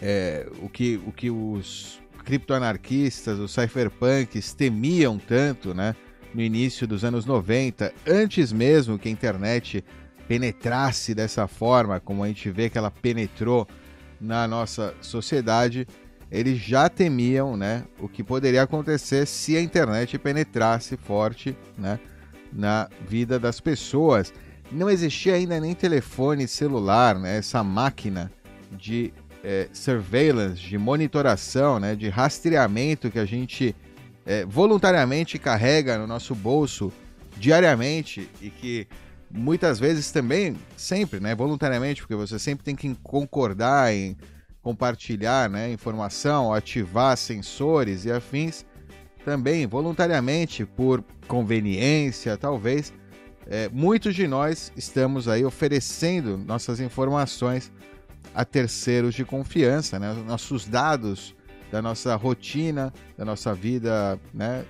É, 0.00 0.48
o 0.60 0.68
que 0.68 1.00
o 1.06 1.12
que 1.12 1.30
os 1.30 2.00
criptoanarquistas, 2.24 3.38
os 3.38 3.52
cypherpunks 3.52 4.52
temiam 4.54 5.18
tanto, 5.18 5.72
né? 5.72 5.94
No 6.34 6.42
início 6.42 6.84
dos 6.84 7.04
anos 7.04 7.26
90, 7.26 7.92
antes 8.08 8.52
mesmo 8.52 8.98
que 8.98 9.08
a 9.08 9.12
internet 9.12 9.84
penetrasse 10.28 11.14
dessa 11.14 11.46
forma, 11.46 12.00
como 12.00 12.24
a 12.24 12.28
gente 12.28 12.50
vê 12.50 12.70
que 12.70 12.78
ela 12.78 12.90
penetrou 12.90 13.66
na 14.20 14.46
nossa 14.46 14.94
sociedade, 15.00 15.86
eles 16.30 16.58
já 16.58 16.88
temiam, 16.88 17.56
né, 17.56 17.84
o 18.00 18.08
que 18.08 18.22
poderia 18.22 18.62
acontecer 18.62 19.26
se 19.26 19.56
a 19.56 19.60
internet 19.60 20.18
penetrasse 20.18 20.96
forte, 20.96 21.56
né, 21.76 21.98
na 22.52 22.88
vida 23.06 23.38
das 23.38 23.60
pessoas. 23.60 24.32
Não 24.70 24.88
existia 24.88 25.34
ainda 25.34 25.60
nem 25.60 25.74
telefone 25.74 26.48
celular, 26.48 27.18
né, 27.18 27.36
essa 27.36 27.62
máquina 27.62 28.32
de 28.70 29.12
é, 29.44 29.68
surveillance, 29.72 30.62
de 30.62 30.78
monitoração, 30.78 31.78
né, 31.78 31.94
de 31.94 32.08
rastreamento 32.08 33.10
que 33.10 33.18
a 33.18 33.26
gente 33.26 33.74
é, 34.24 34.46
voluntariamente 34.46 35.38
carrega 35.38 35.98
no 35.98 36.06
nosso 36.06 36.34
bolso 36.34 36.92
diariamente 37.36 38.28
e 38.40 38.50
que 38.50 38.86
muitas 39.32 39.80
vezes 39.80 40.10
também, 40.10 40.56
sempre, 40.76 41.18
né, 41.18 41.34
voluntariamente, 41.34 42.02
porque 42.02 42.14
você 42.14 42.38
sempre 42.38 42.64
tem 42.64 42.76
que 42.76 42.94
concordar 43.02 43.92
em 43.92 44.16
compartilhar 44.60 45.50
né, 45.50 45.72
informação, 45.72 46.52
ativar 46.52 47.16
sensores 47.16 48.04
e 48.04 48.12
afins, 48.12 48.64
também 49.24 49.66
voluntariamente, 49.66 50.64
por 50.64 51.02
conveniência, 51.26 52.36
talvez, 52.36 52.92
é, 53.46 53.68
muitos 53.70 54.14
de 54.14 54.26
nós 54.26 54.72
estamos 54.76 55.26
aí 55.28 55.44
oferecendo 55.44 56.38
nossas 56.38 56.80
informações 56.80 57.72
a 58.34 58.44
terceiros 58.44 59.14
de 59.14 59.24
confiança, 59.24 59.98
né? 59.98 60.12
Nossos 60.26 60.66
dados 60.66 61.34
da 61.70 61.82
nossa 61.82 62.14
rotina, 62.14 62.92
da 63.16 63.24
nossa 63.24 63.52
vida, 63.52 64.18
né? 64.32 64.64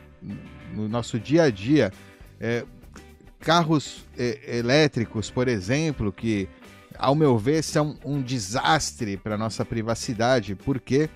No 0.75 0.89
nosso 0.89 1.19
dia 1.19 1.45
a 1.45 1.51
dia. 1.51 1.93
É, 2.41 2.65
carros 3.43 4.05
é, 4.17 4.59
elétricos, 4.59 5.31
por 5.31 5.49
exemplo, 5.49 6.13
que, 6.13 6.49
ao 6.97 7.15
meu 7.15 7.37
ver, 7.37 7.63
são 7.63 7.99
um 8.05 8.23
desastre 8.23 9.17
para 9.17 9.37
nossa 9.37 9.65
privacidade, 9.65 10.55
porque 10.55 11.11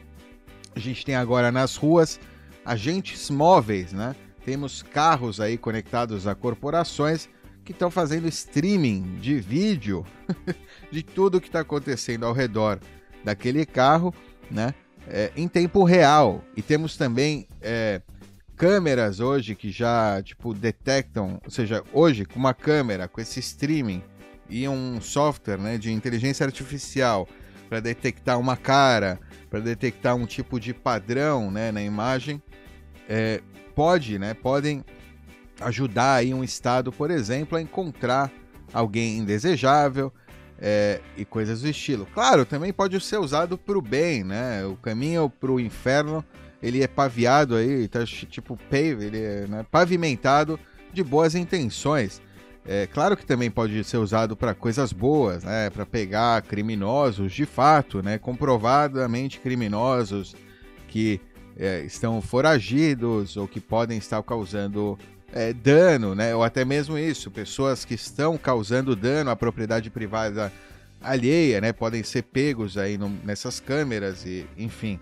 a 0.74 0.78
gente 0.78 1.04
tem 1.04 1.14
agora 1.14 1.50
nas 1.50 1.76
ruas 1.76 2.20
agentes 2.64 3.30
móveis, 3.30 3.92
né? 3.92 4.14
Temos 4.44 4.82
carros 4.82 5.40
aí 5.40 5.56
conectados 5.56 6.26
a 6.26 6.34
corporações 6.34 7.28
que 7.64 7.72
estão 7.72 7.90
fazendo 7.90 8.28
streaming 8.28 9.18
de 9.20 9.40
vídeo 9.40 10.04
de 10.90 11.02
tudo 11.02 11.40
que 11.40 11.48
está 11.48 11.60
acontecendo 11.60 12.26
ao 12.26 12.32
redor 12.32 12.78
daquele 13.24 13.64
carro, 13.64 14.14
né? 14.50 14.74
é, 15.08 15.30
em 15.36 15.48
tempo 15.48 15.84
real. 15.84 16.42
E 16.56 16.62
temos 16.62 16.96
também 16.96 17.46
é, 17.60 18.00
câmeras 18.56 19.20
hoje 19.20 19.54
que 19.54 19.70
já 19.70 20.22
tipo 20.22 20.54
detectam, 20.54 21.40
ou 21.44 21.50
seja, 21.50 21.84
hoje 21.92 22.24
com 22.24 22.38
uma 22.38 22.54
câmera, 22.54 23.06
com 23.06 23.20
esse 23.20 23.38
streaming 23.40 24.02
e 24.48 24.66
um 24.66 25.00
software 25.00 25.58
né, 25.58 25.76
de 25.76 25.92
inteligência 25.92 26.46
artificial 26.46 27.28
para 27.68 27.80
detectar 27.80 28.38
uma 28.38 28.56
cara, 28.56 29.20
para 29.50 29.60
detectar 29.60 30.16
um 30.16 30.24
tipo 30.24 30.58
de 30.58 30.72
padrão 30.72 31.50
né, 31.50 31.70
na 31.70 31.82
imagem, 31.82 32.42
é, 33.08 33.42
pode, 33.74 34.18
né, 34.18 34.34
podem 34.34 34.84
ajudar 35.60 36.14
aí 36.14 36.32
um 36.32 36.42
estado, 36.42 36.90
por 36.90 37.10
exemplo, 37.10 37.58
a 37.58 37.62
encontrar 37.62 38.32
alguém 38.72 39.18
indesejável 39.18 40.12
é, 40.58 41.00
e 41.16 41.24
coisas 41.24 41.62
do 41.62 41.68
estilo. 41.68 42.06
Claro, 42.14 42.44
também 42.44 42.72
pode 42.72 42.98
ser 43.00 43.18
usado 43.18 43.58
para 43.58 43.76
o 43.76 43.82
bem, 43.82 44.24
né? 44.24 44.64
O 44.64 44.76
caminho 44.76 45.28
para 45.28 45.50
o 45.50 45.60
inferno 45.60 46.24
ele 46.62 46.82
é 46.82 46.86
paviado 46.86 47.56
aí, 47.56 47.86
tá 47.88 48.04
tipo 48.04 48.56
pave, 48.56 49.06
ele 49.06 49.22
é 49.22 49.46
né, 49.46 49.66
pavimentado 49.70 50.58
de 50.92 51.02
boas 51.02 51.34
intenções. 51.34 52.20
É 52.68 52.86
claro 52.86 53.16
que 53.16 53.24
também 53.24 53.48
pode 53.48 53.84
ser 53.84 53.98
usado 53.98 54.36
para 54.36 54.52
coisas 54.52 54.92
boas, 54.92 55.44
né? 55.44 55.70
Para 55.70 55.86
pegar 55.86 56.42
criminosos 56.42 57.32
de 57.32 57.46
fato, 57.46 58.02
né? 58.02 58.18
Comprovadamente 58.18 59.38
criminosos 59.38 60.34
que 60.88 61.20
é, 61.56 61.82
estão 61.82 62.20
foragidos 62.20 63.36
ou 63.36 63.46
que 63.46 63.60
podem 63.60 63.98
estar 63.98 64.20
causando 64.24 64.98
é, 65.32 65.52
dano, 65.52 66.14
né? 66.14 66.34
Ou 66.34 66.42
até 66.42 66.64
mesmo 66.64 66.98
isso, 66.98 67.30
pessoas 67.30 67.84
que 67.84 67.94
estão 67.94 68.36
causando 68.36 68.96
dano 68.96 69.30
à 69.30 69.36
propriedade 69.36 69.88
privada 69.88 70.52
alheia, 71.00 71.60
né? 71.60 71.72
Podem 71.72 72.02
ser 72.02 72.22
pegos 72.22 72.76
aí 72.76 72.98
no, 72.98 73.08
nessas 73.24 73.60
câmeras 73.60 74.24
e, 74.24 74.44
enfim. 74.58 74.98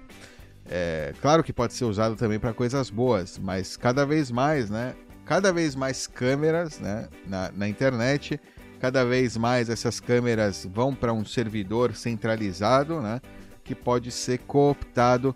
É, 0.67 1.13
claro 1.21 1.43
que 1.45 1.53
pode 1.53 1.75
ser 1.75 1.85
usado 1.85 2.17
também 2.17 2.39
para 2.39 2.53
coisas 2.53 2.89
boas, 2.91 3.39
mas 3.39 3.77
cada 3.77 4.07
vez 4.07 4.31
mais, 4.31 4.71
né? 4.71 4.95
cada 5.25 5.53
vez 5.53 5.75
mais 5.75 6.07
câmeras 6.07 6.79
né, 6.79 7.09
na, 7.27 7.51
na 7.53 7.69
internet, 7.69 8.41
cada 8.81 9.05
vez 9.05 9.37
mais 9.37 9.71
essas 9.71 10.01
câmeras 10.01 10.69
vão 10.71 10.95
para 10.95 11.13
um 11.13 11.25
servidor 11.25 11.95
centralizado, 11.95 13.01
né, 13.01 13.21
que 13.63 13.75
pode 13.75 14.11
ser 14.11 14.39
cooptado 14.41 15.35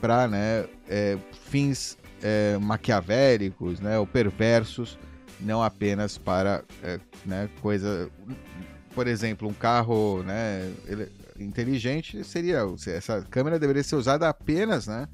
para 0.00 0.28
né, 0.28 0.66
é, 0.88 1.16
fins 1.48 1.96
é, 2.22 2.58
maquiavélicos 2.58 3.80
né, 3.80 3.98
ou 3.98 4.06
perversos, 4.06 4.98
não 5.40 5.62
apenas 5.62 6.18
para 6.18 6.62
é, 6.82 7.00
né, 7.24 7.48
coisa. 7.62 8.10
Por 8.94 9.06
exemplo, 9.06 9.48
um 9.48 9.54
carro 9.54 10.22
né, 10.24 10.70
inteligente 11.44 12.22
seria. 12.24 12.60
Essa 12.86 13.22
câmera 13.22 13.58
deveria 13.58 13.82
ser 13.82 13.96
usada 13.96 14.28
apenas 14.28 14.86
né, 14.86 15.08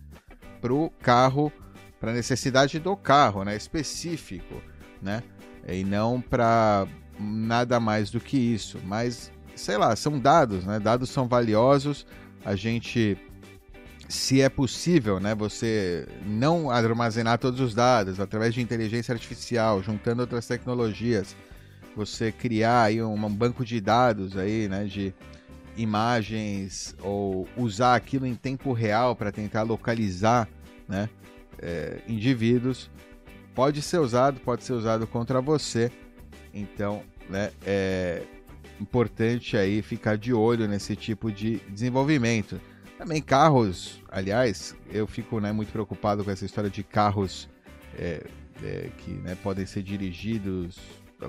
para 0.60 0.72
o 0.72 0.90
carro 0.90 1.52
para 1.98 2.12
necessidade 2.12 2.78
do 2.78 2.94
carro, 2.94 3.42
né, 3.42 3.56
específico, 3.56 4.62
né, 5.00 5.22
e 5.66 5.82
não 5.82 6.20
para 6.20 6.86
nada 7.18 7.80
mais 7.80 8.10
do 8.10 8.20
que 8.20 8.36
isso. 8.36 8.78
Mas 8.84 9.32
sei 9.56 9.76
lá, 9.76 9.96
são 9.96 10.18
dados, 10.18 10.64
né? 10.64 10.78
Dados 10.78 11.10
são 11.10 11.26
valiosos. 11.26 12.06
A 12.44 12.54
gente, 12.54 13.16
se 14.08 14.40
é 14.40 14.48
possível, 14.48 15.18
né, 15.18 15.34
você 15.34 16.06
não 16.24 16.70
armazenar 16.70 17.38
todos 17.38 17.58
os 17.60 17.74
dados 17.74 18.20
através 18.20 18.54
de 18.54 18.60
inteligência 18.60 19.12
artificial, 19.12 19.82
juntando 19.82 20.20
outras 20.20 20.46
tecnologias, 20.46 21.34
você 21.96 22.30
criar 22.30 22.84
aí 22.84 23.02
um 23.02 23.30
banco 23.30 23.64
de 23.64 23.80
dados 23.80 24.36
aí, 24.36 24.68
né, 24.68 24.84
de 24.84 25.12
imagens 25.76 26.94
ou 27.02 27.46
usar 27.56 27.94
aquilo 27.94 28.26
em 28.26 28.34
tempo 28.34 28.72
real 28.72 29.14
para 29.14 29.30
tentar 29.30 29.62
localizar, 29.62 30.48
né, 30.88 31.08
é, 31.58 32.00
indivíduos, 32.08 32.90
pode 33.54 33.82
ser 33.82 33.98
usado, 33.98 34.40
pode 34.40 34.64
ser 34.64 34.72
usado 34.72 35.06
contra 35.06 35.40
você. 35.40 35.90
Então, 36.52 37.02
né, 37.28 37.50
é 37.64 38.22
importante 38.80 39.56
aí 39.56 39.82
ficar 39.82 40.16
de 40.16 40.32
olho 40.32 40.68
nesse 40.68 40.94
tipo 40.94 41.30
de 41.30 41.56
desenvolvimento. 41.68 42.60
Também 42.98 43.20
carros, 43.20 44.02
aliás, 44.08 44.74
eu 44.90 45.06
fico 45.06 45.38
né, 45.40 45.52
muito 45.52 45.70
preocupado 45.70 46.24
com 46.24 46.30
essa 46.30 46.46
história 46.46 46.70
de 46.70 46.82
carros 46.82 47.48
é, 47.98 48.24
é, 48.62 48.90
que 48.98 49.10
né, 49.10 49.36
podem 49.42 49.66
ser 49.66 49.82
dirigidos 49.82 50.78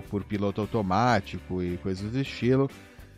por 0.09 0.23
piloto 0.23 0.61
automático 0.61 1.61
e 1.61 1.77
coisas 1.77 2.11
do 2.11 2.19
estilo, 2.19 2.69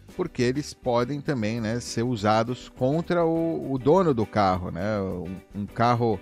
porque 0.09 0.41
eles 0.41 0.73
podem 0.73 1.21
também 1.21 1.61
né, 1.61 1.79
ser 1.79 2.03
usados 2.03 2.69
contra 2.69 3.25
o, 3.25 3.71
o 3.71 3.77
dono 3.77 4.13
do 4.13 4.25
carro. 4.25 4.71
Né? 4.71 4.99
Um, 4.99 5.61
um 5.61 5.65
carro 5.65 6.19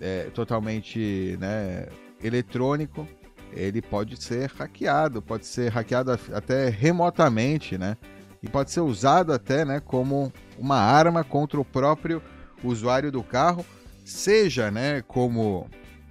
é, 0.00 0.24
totalmente 0.34 1.36
né, 1.40 1.86
eletrônico, 2.22 3.06
ele 3.52 3.80
pode 3.80 4.20
ser 4.22 4.50
hackeado, 4.50 5.22
pode 5.22 5.46
ser 5.46 5.70
hackeado 5.70 6.12
até 6.32 6.68
remotamente, 6.68 7.78
né? 7.78 7.96
E 8.42 8.48
pode 8.48 8.70
ser 8.70 8.80
usado 8.80 9.32
até 9.32 9.64
né, 9.64 9.80
como 9.80 10.32
uma 10.58 10.78
arma 10.78 11.24
contra 11.24 11.58
o 11.58 11.64
próprio 11.64 12.20
usuário 12.62 13.10
do 13.10 13.22
carro, 13.22 13.64
seja 14.04 14.70
né, 14.70 15.02
como 15.02 15.68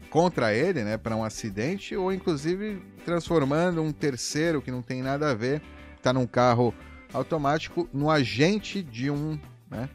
contra 0.09 0.53
ele, 0.53 0.83
né, 0.83 0.97
para 0.97 1.15
um 1.15 1.23
acidente, 1.23 1.95
ou 1.95 2.11
inclusive 2.11 2.81
transformando 3.05 3.81
um 3.81 3.91
terceiro 3.91 4.61
que 4.61 4.71
não 4.71 4.81
tem 4.81 5.01
nada 5.01 5.31
a 5.31 5.33
ver, 5.33 5.61
está 5.97 6.13
num 6.13 6.25
carro 6.25 6.73
automático, 7.13 7.87
no 7.93 8.09
agente 8.09 8.81
de 8.81 9.09
um, 9.09 9.39
né, 9.69 9.87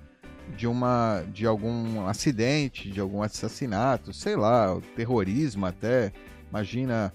de 0.56 0.66
uma 0.66 1.24
de 1.32 1.46
algum 1.46 2.06
acidente, 2.06 2.90
de 2.90 3.00
algum 3.00 3.22
assassinato, 3.22 4.12
sei 4.12 4.36
lá, 4.36 4.78
terrorismo 4.96 5.66
até. 5.66 6.12
Imagina, 6.48 7.12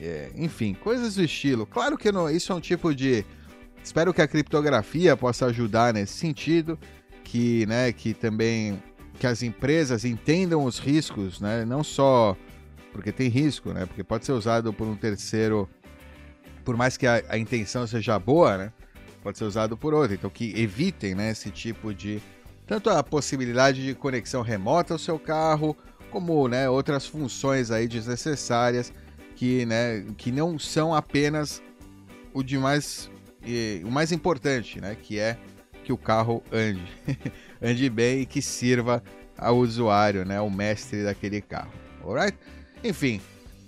é, 0.00 0.30
enfim, 0.34 0.74
coisas 0.74 1.14
do 1.14 1.22
estilo. 1.22 1.66
Claro 1.66 1.96
que 1.96 2.10
não, 2.10 2.28
isso 2.28 2.52
é 2.52 2.54
um 2.54 2.60
tipo 2.60 2.94
de. 2.94 3.24
Espero 3.82 4.14
que 4.14 4.22
a 4.22 4.26
criptografia 4.26 5.16
possa 5.16 5.46
ajudar 5.46 5.92
nesse 5.92 6.14
sentido, 6.14 6.78
que, 7.22 7.66
né, 7.66 7.92
que 7.92 8.14
também 8.14 8.82
que 9.18 9.26
as 9.26 9.42
empresas 9.42 10.04
entendam 10.04 10.64
os 10.64 10.78
riscos, 10.78 11.40
né, 11.40 11.64
não 11.64 11.84
só 11.84 12.36
porque 12.92 13.12
tem 13.12 13.28
risco, 13.28 13.72
né, 13.72 13.86
porque 13.86 14.02
pode 14.02 14.24
ser 14.24 14.32
usado 14.32 14.72
por 14.72 14.86
um 14.86 14.96
terceiro, 14.96 15.68
por 16.64 16.76
mais 16.76 16.96
que 16.96 17.06
a, 17.06 17.22
a 17.28 17.38
intenção 17.38 17.86
seja 17.86 18.18
boa, 18.18 18.56
né, 18.56 18.72
pode 19.24 19.38
ser 19.38 19.44
usado 19.44 19.76
por 19.76 19.94
outro. 19.94 20.14
Então 20.14 20.28
que 20.28 20.52
evitem, 20.54 21.14
né, 21.14 21.30
esse 21.30 21.50
tipo 21.50 21.94
de 21.94 22.22
tanto 22.66 22.90
a 22.90 23.02
possibilidade 23.02 23.84
de 23.84 23.94
conexão 23.94 24.42
remota 24.42 24.94
ao 24.94 24.98
seu 24.98 25.18
carro, 25.18 25.76
como 26.10 26.46
né, 26.46 26.68
outras 26.68 27.06
funções 27.06 27.70
aí 27.70 27.88
desnecessárias 27.88 28.92
que, 29.34 29.66
né, 29.66 30.04
que 30.16 30.30
não 30.30 30.58
são 30.58 30.94
apenas 30.94 31.62
o 32.32 32.42
de 32.42 32.58
mais 32.58 33.10
o 33.84 33.90
mais 33.90 34.10
importante, 34.10 34.80
né, 34.80 34.96
que 35.02 35.18
é 35.18 35.36
que 35.82 35.92
o 35.92 35.98
carro 35.98 36.42
ande, 36.50 36.86
ande 37.60 37.90
bem 37.90 38.20
e 38.20 38.26
que 38.26 38.40
sirva 38.40 39.02
ao 39.36 39.58
usuário, 39.58 40.24
né, 40.24 40.38
ao 40.38 40.48
mestre 40.48 41.04
daquele 41.04 41.42
carro. 41.42 41.72
Alright? 42.02 42.38
Enfim, 42.82 43.20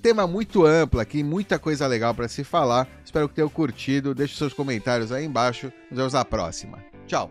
tema 0.07 0.25
muito 0.25 0.65
amplo 0.65 1.01
aqui, 1.01 1.25
muita 1.25 1.59
coisa 1.59 1.85
legal 1.85 2.15
para 2.15 2.29
se 2.29 2.45
falar. 2.45 2.87
Espero 3.05 3.29
que 3.29 3.35
tenham 3.35 3.49
curtido. 3.49 4.15
Deixe 4.15 4.37
seus 4.37 4.53
comentários 4.53 5.11
aí 5.11 5.25
embaixo. 5.25 5.73
Nos 5.91 5.99
vemos 5.99 6.13
na 6.13 6.25
próxima. 6.25 6.79
Tchau. 7.09 7.29